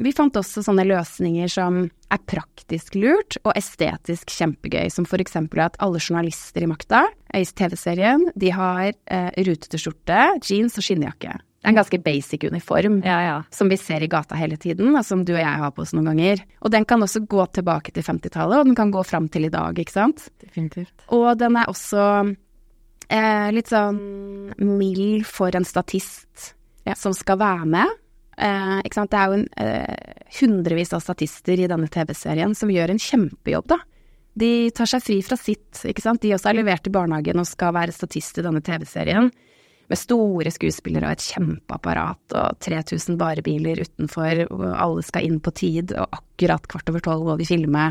[0.00, 5.60] Vi fant også sånne løsninger som er praktisk lurt og estetisk kjempegøy, som for eksempel
[5.66, 7.04] at alle journalister i Makta,
[7.36, 11.36] i TV-serien, de har eh, rutete skjorte, jeans og skinnjakke.
[11.60, 13.34] Det er en ganske basic uniform Ja, ja.
[13.52, 15.92] som vi ser i gata hele tiden, og som du og jeg har på oss
[15.92, 16.40] noen ganger.
[16.64, 19.52] Og den kan også gå tilbake til 50-tallet, og den kan gå fram til i
[19.52, 20.30] dag, ikke sant.
[20.40, 21.04] Definitivt.
[21.12, 22.06] Og den er også
[23.12, 24.00] eh, litt sånn
[24.56, 26.54] mild for en statist
[26.96, 27.92] som skal være med.
[28.40, 29.12] Eh, ikke sant?
[29.12, 33.68] Det er jo en, eh, hundrevis av statister i denne TV-serien som gjør en kjempejobb,
[33.68, 33.78] da.
[34.40, 36.22] De tar seg fri fra sitt, ikke sant.
[36.22, 39.28] De også er levert i barnehagen og skal være statist i denne TV-serien.
[39.90, 45.52] Med store skuespillere og et kjempeapparat og 3000 varebiler utenfor, og alle skal inn på
[45.58, 47.88] tid, og akkurat kvart over tolv må vi filme,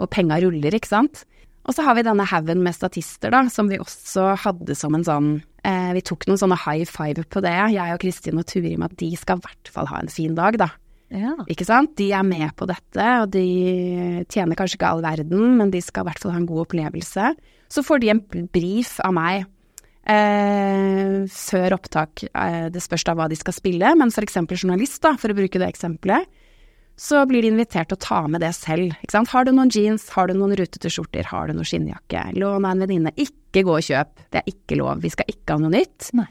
[0.00, 1.26] og penga ruller, ikke sant.
[1.66, 5.04] Og så har vi denne haugen med statister, da, som vi også hadde som en
[5.04, 5.30] sånn
[5.66, 8.94] eh, Vi tok noen sånne high five på det, jeg og Kristin og Turim, at
[9.00, 10.70] de skal i hvert fall ha en fin dag, da.
[11.12, 11.34] Ja.
[11.50, 11.92] Ikke sant?
[11.98, 13.44] De er med på dette, og de
[14.32, 17.34] tjener kanskje ikke all verden, men de skal i hvert fall ha en god opplevelse.
[17.70, 19.46] Så får de en brief av meg
[20.08, 22.24] eh, før opptak.
[22.30, 25.60] Eh, det spørs da hva de skal spille, men eksempel journalist, da, for å bruke
[25.60, 26.26] det eksempelet,
[26.96, 28.94] så blir de invitert til å ta med det selv.
[29.12, 32.72] Har du noen jeans, har du noen rutete skjorter, har du noen skinnjakke, lån av
[32.72, 35.74] en venninne, ikke gå og kjøp, det er ikke lov, vi skal ikke ha noe
[35.76, 36.08] nytt.
[36.16, 36.30] Nei.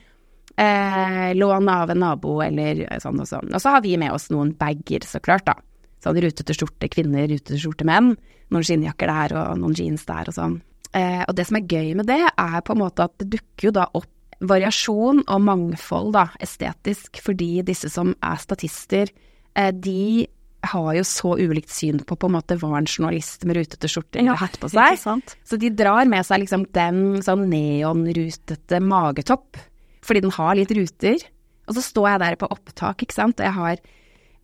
[0.58, 3.52] Eh, lån av en nabo eller sånn og sånn.
[3.52, 5.58] Og så har vi med oss noen bager, så klart, da.
[6.04, 8.14] Sånn rutete skjorte kvinner, rutete skjorte menn.
[8.54, 10.60] Noen skinnjakker der og noen jeans der og sånn.
[10.96, 13.70] Eh, og det som er gøy med det, er på en måte at det dukker
[13.70, 14.12] jo da opp
[14.46, 19.12] variasjon og mangfold, da, estetisk, fordi disse som er statister,
[19.56, 20.28] eh, de
[20.66, 24.18] har jo så ulikt syn på på en måte hva en journalist med rutete skjorte
[24.22, 24.98] eller hatt på seg.
[25.46, 29.60] Så de drar med seg liksom den sånn neonrutete magetopp,
[30.06, 31.22] fordi den har litt ruter.
[31.70, 33.84] Og så står jeg der på opptak, ikke sant, og jeg har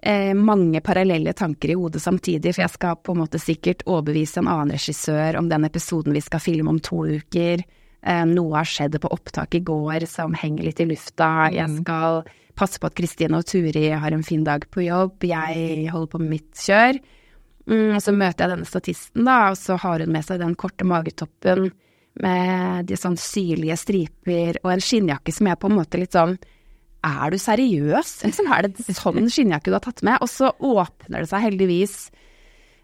[0.02, 4.42] eh, mange parallelle tanker i hodet samtidig, for jeg skal på en måte sikkert overbevise
[4.42, 7.64] en annen regissør om den episoden vi skal filme om to uker.
[8.02, 11.50] Eh, noe har skjedd på opptak i går som henger litt i lufta.
[11.54, 12.24] Jeg skal
[12.58, 15.24] passe på at Kristine og Turi har en fin dag på jobb.
[15.26, 17.00] Jeg holder på med mitt kjør.
[17.70, 20.88] Mm, så møter jeg denne statisten, da, og så har hun med seg den korte
[20.88, 21.70] magetoppen
[22.22, 26.36] med de sånn syrlige striper og en skinnjakke som jeg på en måte litt sånn
[27.08, 28.10] Er du seriøs?
[28.28, 30.22] Liksom, er det sånn skinnjakke du har tatt med?
[30.22, 31.96] Og så åpner det seg heldigvis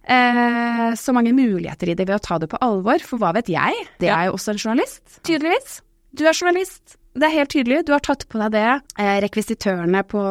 [0.10, 3.52] eh, så mange muligheter i det ved å ta det på alvor, for hva vet
[3.52, 3.88] jeg?
[4.02, 5.82] Det er jo også en journalist, tydeligvis.
[6.18, 6.98] Du er journalist.
[7.18, 8.66] Det er helt tydelig, du har tatt på deg det.
[9.02, 10.22] Eh, rekvisitørene på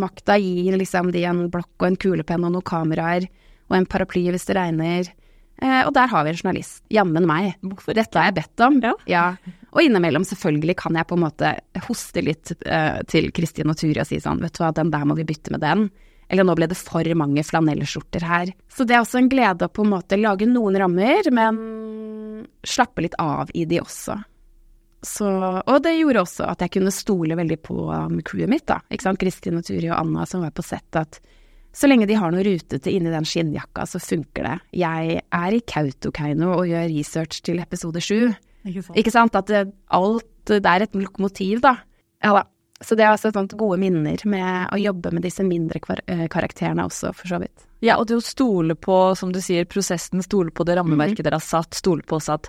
[0.00, 3.28] makta gir liksom de en blokk og en kulepenn og noen kameraer
[3.70, 5.12] og en paraply hvis det regner.
[5.62, 6.82] Eh, og der har vi en journalist.
[6.92, 7.54] Jammen meg.
[7.62, 7.94] Hvorfor?
[7.96, 8.80] Dette har jeg bedt om.
[9.10, 9.28] Ja.
[9.74, 11.52] Og innimellom selvfølgelig kan jeg på en måte
[11.88, 15.06] hoste litt eh, til Kristin og Turi og si sånn, vet du hva, den der
[15.08, 15.88] må vi bytte med den.
[16.30, 18.52] Eller nå ble det for mange flanellskjorter her.
[18.70, 21.58] Så det er også en glede å på en måte lage noen rammer, men
[22.64, 24.16] slappe litt av i de også.
[25.04, 25.28] Så,
[25.60, 28.78] og det gjorde også at jeg kunne stole veldig på um, crewet mitt, da.
[28.88, 31.20] Ikke sant, Kristin og Turi og Anna som var på sett, at
[31.74, 34.56] så lenge de har noe rutete inni den skinnjakka, så funker det.
[34.78, 38.30] Jeg er i Kautokeino og gjør research til episode sju.
[38.64, 39.34] Ikke sant?
[39.34, 41.76] At det, alt Det er et lokomotiv, da.
[42.22, 42.42] Ja da.
[42.84, 46.26] Så det er altså sånt gode minner med å jobbe med disse mindre kvar eh,
[46.28, 47.64] karakterene også, for så vidt.
[47.80, 51.24] Ja, og det å stole på, som du sier, prosessen, stole på det rammeverket Mhm.
[51.24, 52.48] dere har satt, stole på også at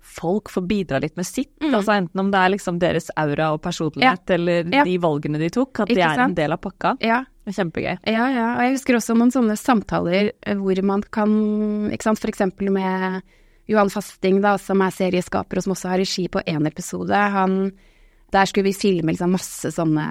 [0.00, 1.52] folk får bidra litt med sitt.
[1.60, 1.74] Mhm.
[1.74, 4.84] Altså enten om det er liksom deres aura og personlighet, eller Ja.
[4.84, 6.96] de valgene de tok, at det Ikke er en del av pakka.
[7.00, 7.98] Ja, Det er Kjempegøy.
[8.06, 12.18] Ja, ja, og jeg husker også noen sånne samtaler eh, hvor man kan, ikke sant,
[12.18, 13.22] for eksempel med
[13.68, 17.12] Johan Fasting, da, som er serieskaper og som også har regi på én episode.
[17.12, 17.58] Han,
[18.32, 20.06] der skulle vi filme liksom masse sånne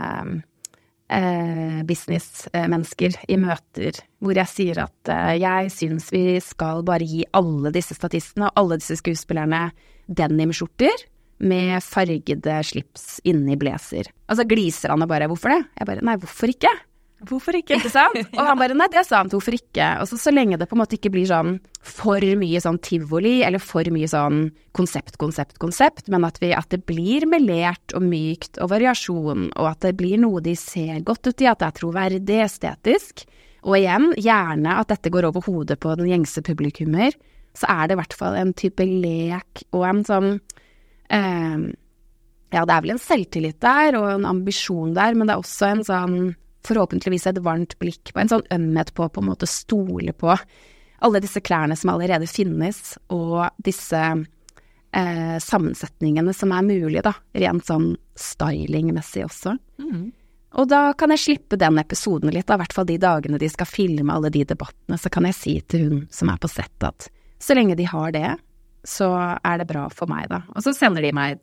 [1.09, 7.23] eh, businessmennesker i møter, hvor jeg sier at eh, jeg syns vi skal bare gi
[7.37, 9.69] alle disse statistene og alle disse skuespillerne
[10.07, 11.07] denimskjorter
[11.47, 14.09] med fargede slips inni blazer.
[14.29, 16.77] Og så gliser han og bare 'hvorfor det?' Jeg bare 'nei, hvorfor ikke'?
[17.25, 17.79] Hvorfor ikke?
[17.79, 18.17] Ikke sant?
[18.37, 19.87] Og han bare nei, det sa han, hvorfor ikke?
[20.03, 23.39] Og så, så lenge det på en måte ikke blir sånn for mye sånn tivoli,
[23.47, 24.43] eller for mye sånn
[24.77, 29.71] konsept, konsept, konsept, men at, vi, at det blir melert og mykt og variasjon, og
[29.71, 33.25] at det blir noe de ser godt ut i, at det er troverdig, estetisk.
[33.65, 37.17] Og igjen, gjerne at dette går over hodet på den gjengse publikummer,
[37.57, 40.33] så er det i hvert fall en type lek og en sånn
[41.09, 41.69] eh,
[42.53, 45.71] ja, det er vel en selvtillit der, og en ambisjon der, men det er også
[45.71, 46.19] en sånn
[46.67, 50.35] forhåpentligvis et varmt blikk på, en sånn ømhet på på en måte stole på
[50.97, 53.99] alle disse klærne som allerede finnes, og disse
[54.97, 59.53] eh, sammensetningene som er mulige, da, rent sånn stylingmessig også.
[59.83, 60.07] Mm.
[60.57, 63.69] Og da kan jeg slippe den episoden litt, i hvert fall de dagene de skal
[63.69, 67.09] filme alle de debattene, så kan jeg si til hun som er på sett at
[67.37, 68.29] så lenge de har det,
[68.87, 69.11] så
[69.43, 70.41] er det bra for meg, da.
[70.55, 71.41] Og så sender de meg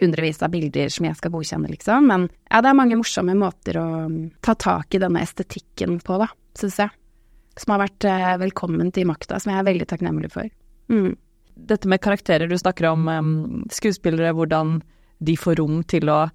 [0.00, 2.08] hundrevis av bilder som jeg skal godkjenne, liksom.
[2.10, 6.18] Men ja, det er mange morsomme måter å um, ta tak i denne estetikken på,
[6.20, 6.28] da,
[6.58, 6.92] syns jeg.
[7.56, 10.50] Som har vært eh, velkommen til makta, som jeg er veldig takknemlig for.
[10.92, 11.14] Mm.
[11.70, 13.30] Dette med karakterer, du snakker om um,
[13.72, 14.82] skuespillere, hvordan
[15.24, 16.26] de får rom til å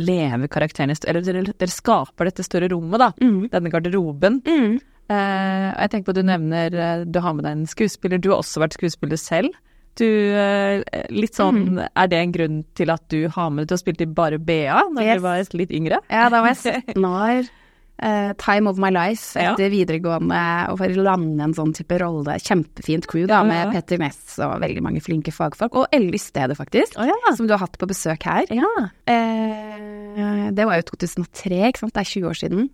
[0.00, 3.10] leve karakterene, eller dere, dere skaper dette større rommet, da.
[3.20, 3.50] Mm.
[3.52, 4.40] Denne garderoben.
[4.48, 4.78] Mm.
[5.12, 8.20] Uh, jeg tenker på at du nevner eh, Du har med deg en skuespiller.
[8.22, 9.52] Du har også vært skuespiller selv.
[9.94, 13.80] Du, eh, litt sånn, Er det en grunn til at du har med til å
[13.82, 15.16] spille til bare BA da Yes.
[15.20, 15.98] du var litt yngre?
[16.10, 17.50] Ja, da var jeg 17 år.
[18.02, 19.52] Uh, time of my life Ja.
[19.52, 22.34] etter videregående og for å lande en sånn type rolle.
[22.40, 23.70] Kjempefint crew da, med ja.
[23.76, 25.76] Petter Ness og veldig mange flinke fagfolk.
[25.76, 27.14] Og Elly Stede, faktisk, oh, ja.
[27.36, 28.46] som du har hatt på besøk her.
[28.50, 28.90] ja.
[29.06, 31.92] Eh, det var jo 2003, ikke sant.
[31.94, 32.70] Det er 20 år siden.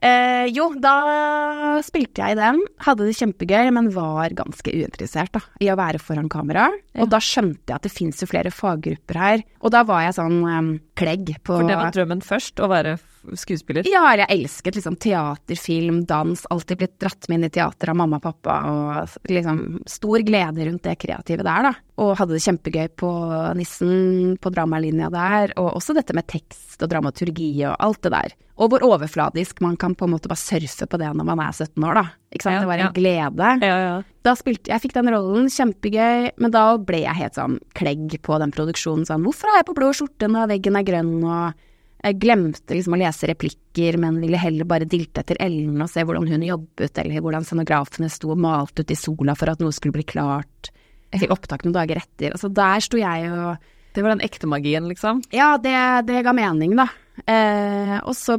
[0.00, 2.62] Eh, jo, da spilte jeg i den.
[2.86, 6.70] Hadde det kjempegøy, men var ganske uinteressert da, i å være foran kamera.
[6.94, 7.04] Ja.
[7.04, 9.44] Og da skjønte jeg at det fins jo flere faggrupper her.
[9.60, 12.96] Og da var jeg sånn um, klegg på For det var drømmen først, å være
[13.36, 13.84] skuespiller?
[13.88, 16.46] Ja, eller jeg elsket liksom teater, film, dans.
[16.50, 18.56] Alltid blitt dratt med inn i teater av mamma og pappa.
[18.70, 21.74] Og liksom stor glede rundt det kreative der, da.
[22.00, 23.10] Og hadde det kjempegøy på
[23.58, 25.54] Nissen, på dramalinja der.
[25.60, 28.38] Og også dette med tekst og dramaturgi og alt det der.
[28.60, 31.54] Og hvor overfladisk man kan på en måte bare surfe på det når man er
[31.54, 32.04] 17 år, da.
[32.30, 32.58] Ikke sant.
[32.58, 32.92] Ja, det var en ja.
[32.96, 33.52] glede.
[33.64, 33.94] Ja, ja.
[34.26, 38.36] Da spilte Jeg fikk den rollen, kjempegøy, men da ble jeg helt sånn klegg på
[38.42, 39.08] den produksjonen.
[39.08, 41.66] Sånn hvorfor har jeg på blå skjorte når veggen er grønn, og
[42.00, 46.04] jeg glemte liksom å lese replikker, men ville heller bare dilte etter Ellen og se
[46.04, 49.74] hvordan hun jobbet, eller hvordan scenografene sto og malte ut i sola for at noe
[49.76, 50.72] skulle bli klart
[51.10, 52.32] Jeg fikk opptak noen dager etter.
[52.36, 55.24] Altså der sto jeg og Det var den ekte magien, liksom?
[55.34, 55.74] Ja, det,
[56.06, 56.86] det ga mening, da.
[57.26, 58.38] Eh, og så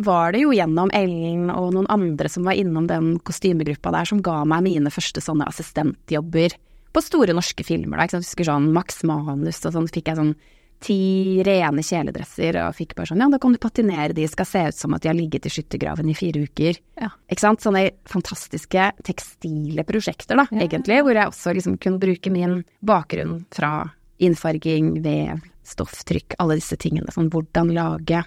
[0.00, 4.22] var det jo gjennom Ellen og noen andre som var innom den kostymegruppa der, som
[4.24, 6.54] ga meg mine første sånne assistentjobber
[6.90, 7.98] på store norske filmer.
[7.98, 8.24] da, ikke sant?
[8.24, 10.32] Jeg husker sånn Max Manus og sånn, fikk jeg sånn
[10.80, 14.62] ti rene kjeledresser og fikk bare sånn ja, da kan du patinere de, skal se
[14.70, 16.78] ut som at de har ligget i skyttergraven i fire uker.
[16.96, 17.10] Ja.
[17.28, 17.60] Ikke sant.
[17.60, 20.64] Sånne fantastiske tekstile prosjekter, da, Ja.
[20.64, 23.90] egentlig, hvor jeg også liksom kunne bruke min bakgrunn fra
[24.20, 27.12] innfarging, vev, stofftrykk, alle disse tingene.
[27.14, 28.24] Sånn hvordan lage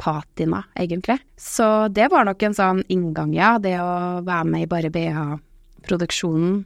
[0.00, 1.18] patina, egentlig.
[1.36, 3.56] Så det var nok en sånn inngang, ja.
[3.60, 6.62] Det å være med i Bare BH-produksjonen.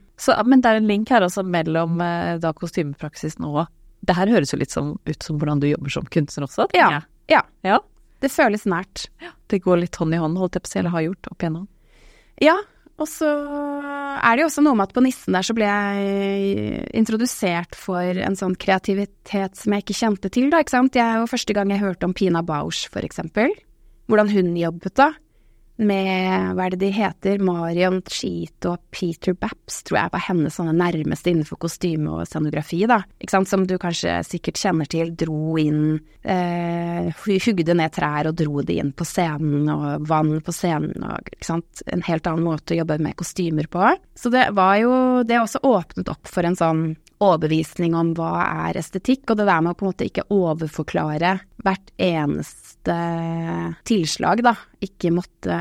[0.47, 3.65] Men det er en link her også mellom eh, da kostymepraksisen og
[4.05, 7.01] Det her høres jo litt som, ut som hvordan du jobber som kunstner også, Ja.
[7.27, 7.41] Ja.
[7.65, 7.79] Ja.
[8.21, 9.07] Det føles nært.
[9.49, 11.41] Det går litt hånd i hånd, holdt jeg på å si, eller har gjort opp
[11.41, 11.65] igjennom.
[12.43, 12.55] Ja,
[12.95, 16.85] og så er det jo også noe med at på Nissen der så ble jeg
[16.95, 20.93] introdusert for en sånn kreativitet som jeg ikke kjente til, da, ikke sant.
[20.95, 23.51] Det er jo første gang jeg hørte om Pina Bausch, for eksempel.
[24.07, 25.09] Hvordan hun jobbet da.
[25.75, 30.55] Med, hva er det de heter, Marion Cheat og Peter Baps, tror jeg var hennes
[30.55, 33.01] sånne nærmeste innenfor kostyme og scenografi, da.
[33.19, 38.63] Ikke sant, som du kanskje sikkert kjenner til, dro inn, eh, ned trær og dro
[38.63, 42.71] de inn på scenen, og vann på scenen, og ikke sant, en helt annen måte
[42.73, 43.91] å jobbe med kostymer på.
[44.15, 44.93] Så det var jo,
[45.27, 46.85] det også åpnet opp for en sånn
[47.19, 48.31] overbevisning om hva
[48.67, 51.35] er estetikk, og det der med å på en måte ikke overforklare
[51.65, 52.64] hvert eneste
[53.87, 54.53] tilslag, da.
[54.85, 55.55] Ikke måtte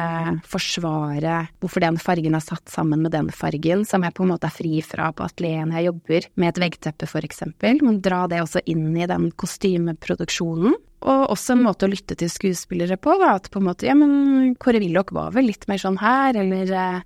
[0.48, 4.50] forsvare hvorfor den fargen er satt sammen med den fargen, som jeg på en måte
[4.50, 7.80] er fri fra på atelieret når jeg jobber med et veggteppe, eksempel.
[7.84, 10.76] Men dra det også inn i den kostymeproduksjonen.
[11.04, 13.34] Og også en måte å lytte til skuespillere på, da.
[13.38, 16.72] At på en måte, ja, men Kåre Willoch var vel litt mer sånn her, eller
[16.72, 17.02] eh,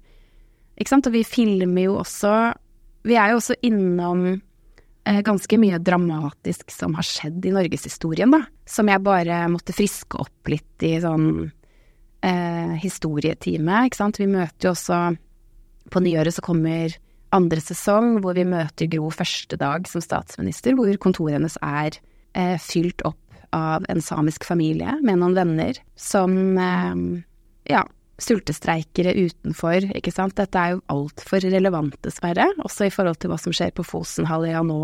[0.79, 1.09] Ikke sant.
[1.11, 2.35] Og vi filmer jo også
[3.09, 4.41] Vi er jo også innom
[5.25, 8.43] ganske mye dramatisk som har skjedd i norgeshistorien, da.
[8.69, 11.29] Som jeg bare måtte friske opp litt i sånn
[12.21, 14.21] eh, historietime, ikke sant.
[14.21, 15.01] Vi møter jo også
[15.89, 16.93] På nyåret så kommer
[17.33, 21.97] andre sesong, hvor vi møter Gro første dag som statsminister, hvor kontoret hennes er
[22.37, 23.21] eh, fylt opp
[23.57, 27.25] av en samisk familie med noen venner som eh,
[27.73, 27.87] ja,
[28.19, 30.37] sultestreikere utenfor, ikke sant.
[30.39, 34.63] Dette er jo altfor relevant, dessverre, også i forhold til hva som skjer på Fosenhalvøya
[34.67, 34.81] nå.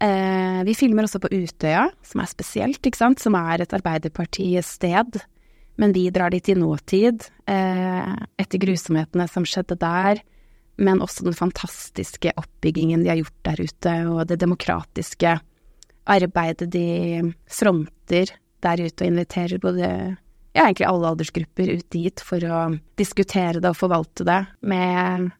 [0.00, 5.20] Eh, vi filmer også på Utøya, som er spesielt, ikke sant, som er et Arbeiderparti-sted.
[5.80, 10.20] Men vi drar dit i nåtid, eh, etter grusomhetene som skjedde der.
[10.80, 15.38] Men også den fantastiske oppbyggingen de har gjort der ute, og det demokratiske
[16.10, 20.16] arbeidet de fronter der ute og inviterer både
[20.54, 22.62] ja, egentlig alle aldersgrupper ut dit for å
[22.98, 25.30] diskutere det og forvalte det, med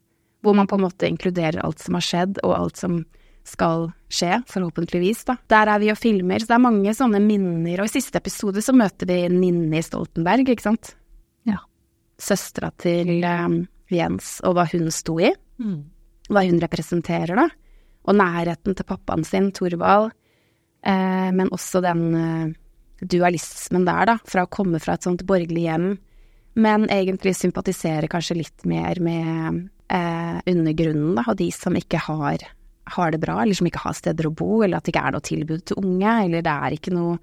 [0.41, 3.01] hvor man på en måte inkluderer alt som har skjedd, og alt som
[3.45, 5.35] skal skje, forhåpentligvis, da.
[5.49, 8.61] Der er vi og filmer, så det er mange sånne minner, og i siste episode
[8.61, 10.93] så møter vi Ninni Stoltenberg, ikke sant?
[11.49, 11.57] Ja.
[12.21, 15.83] Søstera til um, Jens, og hva hun sto i, Mm.
[16.29, 17.49] hva hun representerer, da.
[18.09, 20.09] Og nærheten til pappaen sin, Thorvald,
[20.81, 22.53] eh, men også den eh,
[23.01, 25.91] dualismen der, da, fra å komme fra et sånt borgerlig hjem,
[26.61, 32.45] men egentlig sympatisere kanskje litt mer med eh, undergrunnen, da, og de som ikke har,
[32.95, 35.15] har det bra, eller som ikke har steder å bo, eller at det ikke er
[35.15, 37.19] noe tilbud til unge, eller det er ikke noe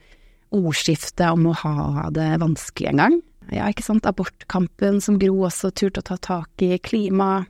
[0.59, 3.19] ordskifte om å ha det vanskelig engang.
[3.53, 7.47] Ja, ikke sant, abortkampen som Gro også turte å ta tak i, klima,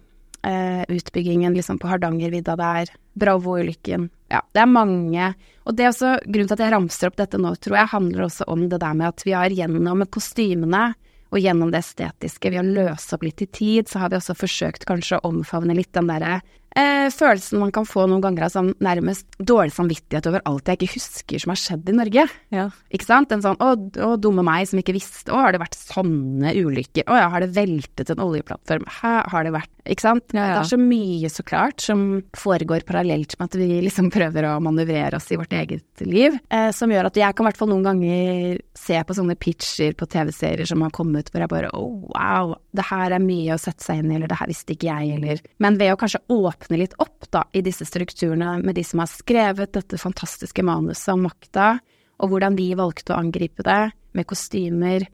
[0.47, 4.09] eh, utbyggingen liksom på Hardangervidda der, Bravo-ulykken.
[4.31, 5.33] Ja, det er mange.
[5.67, 8.27] Og det er også, grunnen til at jeg ramser opp dette nå, tror jeg handler
[8.29, 10.93] også om det der med at vi har gjennom kostymene
[11.29, 14.37] og gjennom det estetiske, ved å løse opp litt i tid, så har vi også
[14.39, 16.39] forsøkt kanskje å omfavne litt den derre
[16.79, 20.79] Eh, følelsen man kan få noen ganger av sånn nærmest dårlig samvittighet over alt jeg
[20.79, 22.27] ikke husker som har skjedd i Norge.
[22.55, 22.69] Ja.
[22.95, 23.33] Ikke sant?
[23.35, 23.73] En sånn å,
[24.05, 27.43] å, dumme meg som ikke visste, å, har det vært sånne ulykker, å ja, har
[27.43, 30.35] det veltet en oljeplattform, hæ, har det vært Ikke sant?
[30.37, 30.49] Ja, ja.
[30.53, 32.03] Det er så mye, så klart, som
[32.37, 36.69] foregår parallelt med at vi liksom prøver å manøvrere oss i vårt eget liv, eh,
[36.77, 40.07] som gjør at jeg kan i hvert fall noen ganger se på sånne pitcher på
[40.13, 43.87] TV-serier som har kommet hvor jeg bare å, wow, det her er mye å sette
[43.87, 46.68] seg inn i, eller det her visste ikke jeg, eller Men ved å kanskje åpne
[46.77, 51.25] litt opp da, i disse strukturene med de som har skrevet dette fantastiske manuset om
[51.25, 51.79] makta,
[52.19, 55.07] og hvordan vi valgte å angripe det, med kostymer,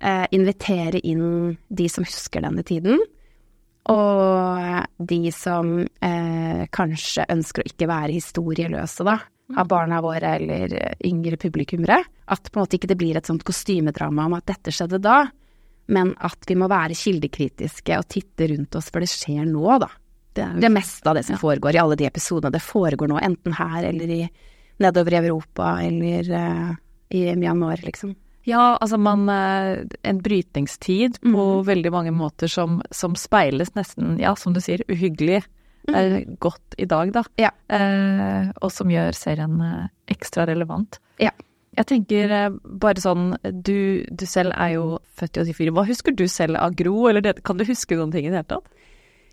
[0.00, 3.00] eh, invitere inn de som husker denne tiden,
[3.88, 9.16] og de som eh, kanskje ønsker å ikke være historieløse, da,
[9.56, 10.74] av barna våre eller
[11.08, 12.02] yngre publikummere.
[12.28, 15.22] At på en måte ikke det blir et sånt kostymedrama om at dette skjedde da,
[15.88, 19.88] men at vi må være kildekritiske og titte rundt oss, for det skjer nå, da.
[20.38, 23.18] Det er Det meste av det som foregår i alle de episodene, det foregår nå
[23.20, 24.22] enten her eller i,
[24.78, 26.72] nedover i Europa eller uh,
[27.14, 28.14] i Myanmar, liksom.
[28.48, 31.66] Ja, altså man eh, En brytningstid på mm.
[31.66, 35.42] veldig mange måter som, som speiles nesten, ja, som du sier, uhyggelig
[35.92, 37.24] eh, godt i dag, da.
[37.40, 37.52] Ja.
[37.68, 39.60] Eh, og som gjør serien
[40.08, 41.00] ekstra relevant.
[41.20, 41.34] Ja.
[41.78, 42.32] Jeg tenker
[42.80, 44.86] bare sånn, du, du selv er jo
[45.20, 45.74] født i 84.
[45.76, 48.40] Hva husker du selv av Gro, eller det, kan du huske noen ting i det
[48.40, 48.72] hele tatt?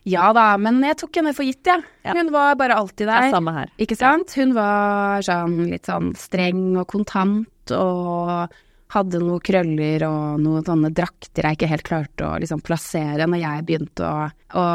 [0.05, 1.81] Ja da, men jeg tok henne for gitt, jeg.
[2.05, 2.13] Ja.
[2.13, 3.71] Hun var bare alltid Det er samme her.
[3.81, 4.35] Ikke sant?
[4.37, 8.53] Hun var sånn litt sånn streng og kontant og
[8.93, 13.41] hadde noen krøller og noen sånne drakter jeg ikke helt klarte å liksom plassere når
[13.41, 14.65] jeg begynte å, å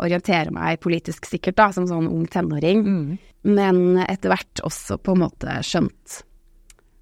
[0.00, 2.80] orientere meg politisk sikkert, da, som sånn ung tenåring.
[2.86, 3.18] Mm.
[3.52, 6.22] Men etter hvert også på en måte skjønt.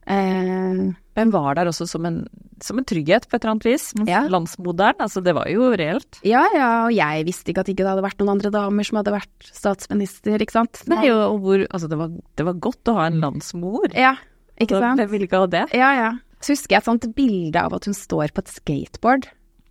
[0.09, 0.83] Eh,
[1.19, 2.21] Hun var der også som en,
[2.63, 3.89] som en trygghet på et eller annet vis.
[4.09, 4.23] Ja.
[4.31, 6.21] Landsmoderen, altså det var jo reelt.
[6.27, 9.01] ja ja, og jeg visste ikke at ikke det hadde vært noen andre damer som
[9.01, 10.83] hadde vært statsminister, ikke sant?
[10.91, 13.91] Nei, og, og hvor, altså det var, det var godt å ha en landsmor.
[13.99, 14.15] Ja,
[14.59, 15.03] ikke sant?
[15.03, 15.65] Hvem ville ikke ha det?
[15.77, 16.13] Ja, ja.
[16.39, 19.27] Så husker jeg et sånt bilde av at hun står på et skateboard.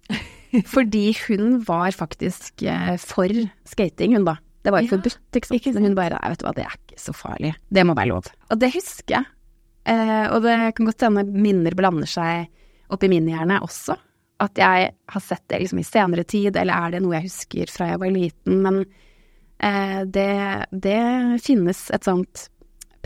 [0.74, 3.32] Fordi hun var faktisk eh, for
[3.68, 4.38] skating, hun da.
[4.68, 5.76] Det var jo Ja, forbudt, ikke sant.
[5.78, 7.54] Men hun bare Nei, vet du hva, det er ikke så farlig.
[7.72, 8.28] Det må være lov.
[8.52, 9.30] Og det husker jeg.
[9.88, 12.50] Eh, og det kan godt hende minner blander seg
[12.92, 13.96] opp i min hjerne også.
[14.44, 17.72] At jeg har sett det liksom i senere tid, eller er det noe jeg husker
[17.74, 18.60] fra jeg var liten?
[18.66, 18.84] Men
[19.64, 20.30] eh, det,
[20.72, 21.02] det
[21.44, 22.48] finnes et sånt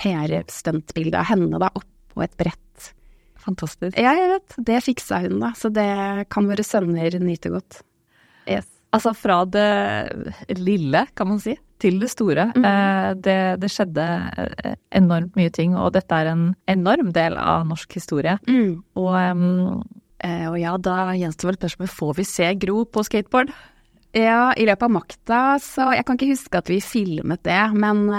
[0.01, 2.57] PR-stuntbilde av henne da, oppå et brett
[3.41, 3.97] Fantastisk.
[3.97, 4.55] ja, jeg vet.
[4.67, 5.51] Det fiksa hun, da.
[5.57, 5.89] Så det
[6.29, 7.79] kan våre sønner nyte godt.
[8.45, 8.67] Yes.
[8.93, 12.49] Altså fra det lille, kan man si, til det store.
[12.53, 12.67] Mhm.
[12.67, 14.05] Eh, det, det skjedde
[14.37, 18.37] eh, enormt mye ting, og dette er en enorm del av norsk historie.
[18.95, 19.81] Og, em,
[20.23, 23.53] eh, og ja, da gjenstår vel spørsmålet får vi se Gro på skateboard?
[24.11, 28.09] Ja, i løpet av makta, så jeg kan ikke huske at vi filmet det, men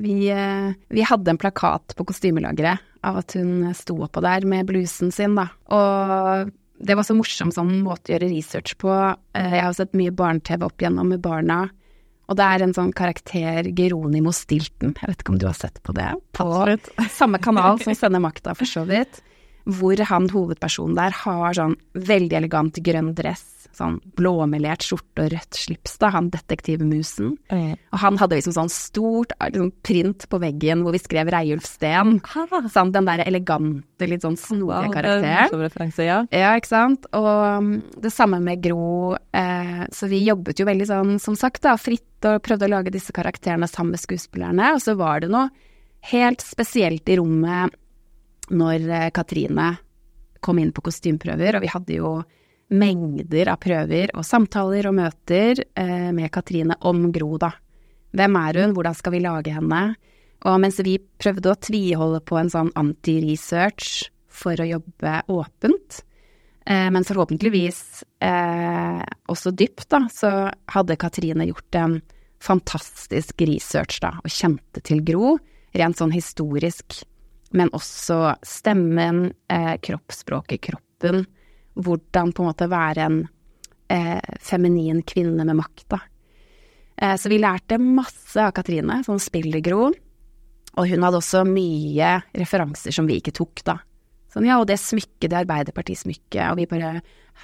[0.00, 5.12] vi, vi hadde en plakat på kostymelageret av at hun sto oppå der med blusen
[5.12, 5.50] sin, da.
[5.68, 6.48] Og
[6.80, 8.88] det var så morsom sånn måte å gjøre research på.
[9.36, 11.66] Jeg har sett mye barne-TV opp igjennom med barna.
[12.26, 15.78] Og det er en sånn karakter, Geronimo Stilton, jeg vet ikke om du har sett
[15.86, 16.08] på det?
[16.34, 16.48] På
[17.20, 19.22] samme kanal som sender makta, for så vidt.
[19.66, 23.44] Hvor han hovedpersonen der har sånn veldig elegant grønn dress,
[23.76, 27.34] sånn blåmelert skjorte og rødt slips, da, han detektivmusen.
[27.52, 32.18] Og han hadde liksom sånn stort liksom, print på veggen hvor vi skrev Reiulf Steen.
[32.72, 35.52] Sånn, den der elegante, litt sånn snodige karakteren.
[35.52, 36.18] Som referanse, ja.
[36.34, 37.08] Ja, ikke sant.
[37.16, 37.72] Og um,
[38.02, 39.14] det samme med Gro.
[39.36, 42.94] Eh, så vi jobbet jo veldig sånn, som sagt, da, fritt og prøvde å lage
[42.94, 44.74] disse karakterene sammen med skuespillerne.
[44.76, 45.50] Og så var det noe
[46.12, 47.74] helt spesielt i rommet
[48.54, 49.74] når eh, Katrine
[50.44, 52.10] kom inn på kostymprøver, og vi hadde jo
[52.72, 57.52] mengder av prøver og samtaler og møter eh, med Katrine om Gro, da.
[58.16, 59.82] Hvem er hun, hvordan skal vi lage henne?
[60.46, 66.02] Og mens vi prøvde å tviholde på en sånn anti-research for å jobbe åpent,
[66.66, 67.80] eh, men forhåpentligvis
[68.24, 69.02] eh,
[69.32, 70.32] også dypt, da, så
[70.74, 72.00] hadde Katrine gjort en
[72.42, 75.36] fantastisk research, da, og kjente til Gro,
[75.76, 77.00] rent sånn historisk,
[77.56, 81.24] men også stemmen, eh, kroppsspråket, kroppen,
[81.76, 83.18] hvordan på en måte være en
[83.92, 85.98] eh, feminin kvinne med makt.
[86.96, 89.90] Eh, så vi lærte masse av Katrine, spiller gro,
[90.76, 93.78] og hun hadde også mye referanser som vi ikke tok, da.
[94.32, 96.98] Sånn, ja, og det smykket, det Arbeiderpartismykket, og vi bare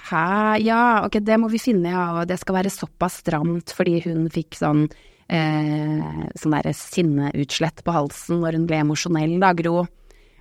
[0.09, 0.27] hæ,
[0.61, 4.27] ja, ok, det må vi finne, ja, og det skal være såpass stramt fordi hun
[4.33, 4.87] fikk sånn
[5.31, 9.83] eh, sånn derre sinneutslett på halsen når hun ble emosjonell, da, Gro.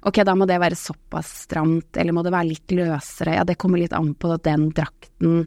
[0.03, 3.55] Ok, da må det være såpass stramt, eller må det være litt løsere, ja, det
[3.61, 5.45] kommer litt an på den drakten.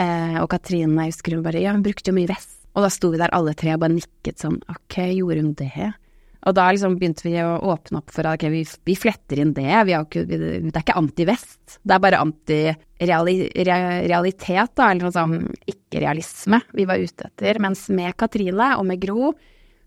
[0.00, 2.90] Eh, og Katrine, jeg husker hun bare, ja, hun brukte jo mye vest, Og da
[2.94, 5.88] sto vi der alle tre og bare nikket sånn, ok, gjorde hun det?
[6.46, 9.56] Og da liksom begynte vi å åpne opp for at ok, vi, vi fletter inn
[9.56, 15.36] det, ikke, vi, det er ikke anti-vest, det er bare anti-realitet, da, eller noe sånn
[15.68, 17.54] ikke-realisme vi var ute etter.
[17.60, 19.34] Mens med Katrine og med Gro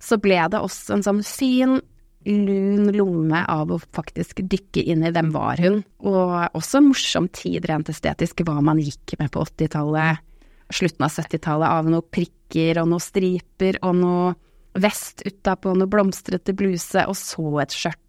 [0.03, 1.80] så ble det også en sånn fin,
[2.26, 7.30] lun lomme av å faktisk dykke inn i hvem var hun, og også en morsom
[7.34, 10.24] tid rent estetisk, hva man gikk med på 80-tallet,
[10.74, 14.32] slutten av 70-tallet, av noen prikker og noen striper og noe
[14.80, 17.99] vest utapå noe blomstrete bluse, og så et skjørt.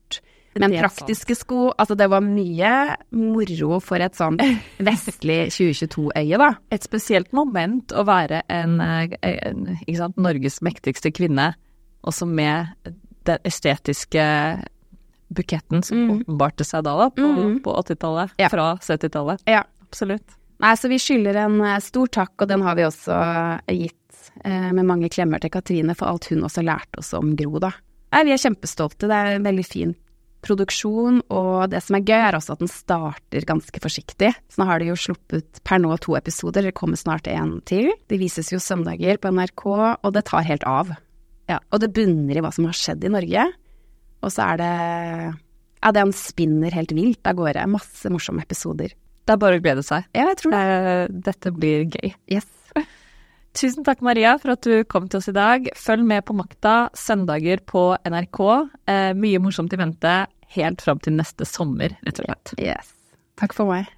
[0.55, 2.71] Men praktiske sko, altså det var mye
[3.19, 4.39] moro for et sånn
[4.89, 6.53] vestlig 2022-øye, da.
[6.75, 11.53] Et spesielt moment å være en, en ikke sant, Norges mektigste kvinne,
[12.07, 12.95] også med
[13.29, 14.25] den estetiske
[15.35, 16.15] buketten som mm.
[16.15, 17.59] åpenbarte seg da, da på, mm.
[17.65, 18.51] på 80-tallet, ja.
[18.53, 19.47] fra 70-tallet.
[19.51, 19.65] Ja.
[19.85, 20.39] Absolutt.
[20.63, 23.19] Nei, så vi skylder en eh, stor takk, og den har vi også
[23.71, 24.01] gitt
[24.45, 27.71] Eh, med mange klemmer til Katrine for alt hun også lærte oss om Gro, da.
[28.15, 29.09] Nei, vi er kjempestolte.
[29.11, 29.95] Det er en veldig fin
[30.45, 34.35] produksjon, og det som er gøy, er også at den starter ganske forsiktig.
[34.53, 37.89] Så nå har de jo sluppet per nå to episoder, det kommer snart en til.
[38.13, 40.93] De vises jo søndager på NRK, og det tar helt av.
[41.51, 43.47] Ja, og det bunner i hva som har skjedd i Norge.
[44.25, 44.75] Og så er det
[45.85, 47.67] Ja, den spinner helt vilt av gårde.
[47.69, 48.95] Masse morsomme episoder.
[49.25, 50.07] Det er bare å glede seg.
[50.17, 51.25] Ja, jeg tror det.
[51.27, 52.13] Dette blir gøy.
[52.33, 52.49] Yes.
[53.59, 55.69] Tusen takk, Maria, for at du kom til oss i dag.
[55.79, 58.41] Følg med på Makta søndager på NRK.
[58.91, 60.15] Eh, mye morsomt i vente
[60.57, 62.55] helt fram til neste sommer, rett og slett.
[62.61, 62.93] Yes.
[63.41, 63.89] Takk for meg.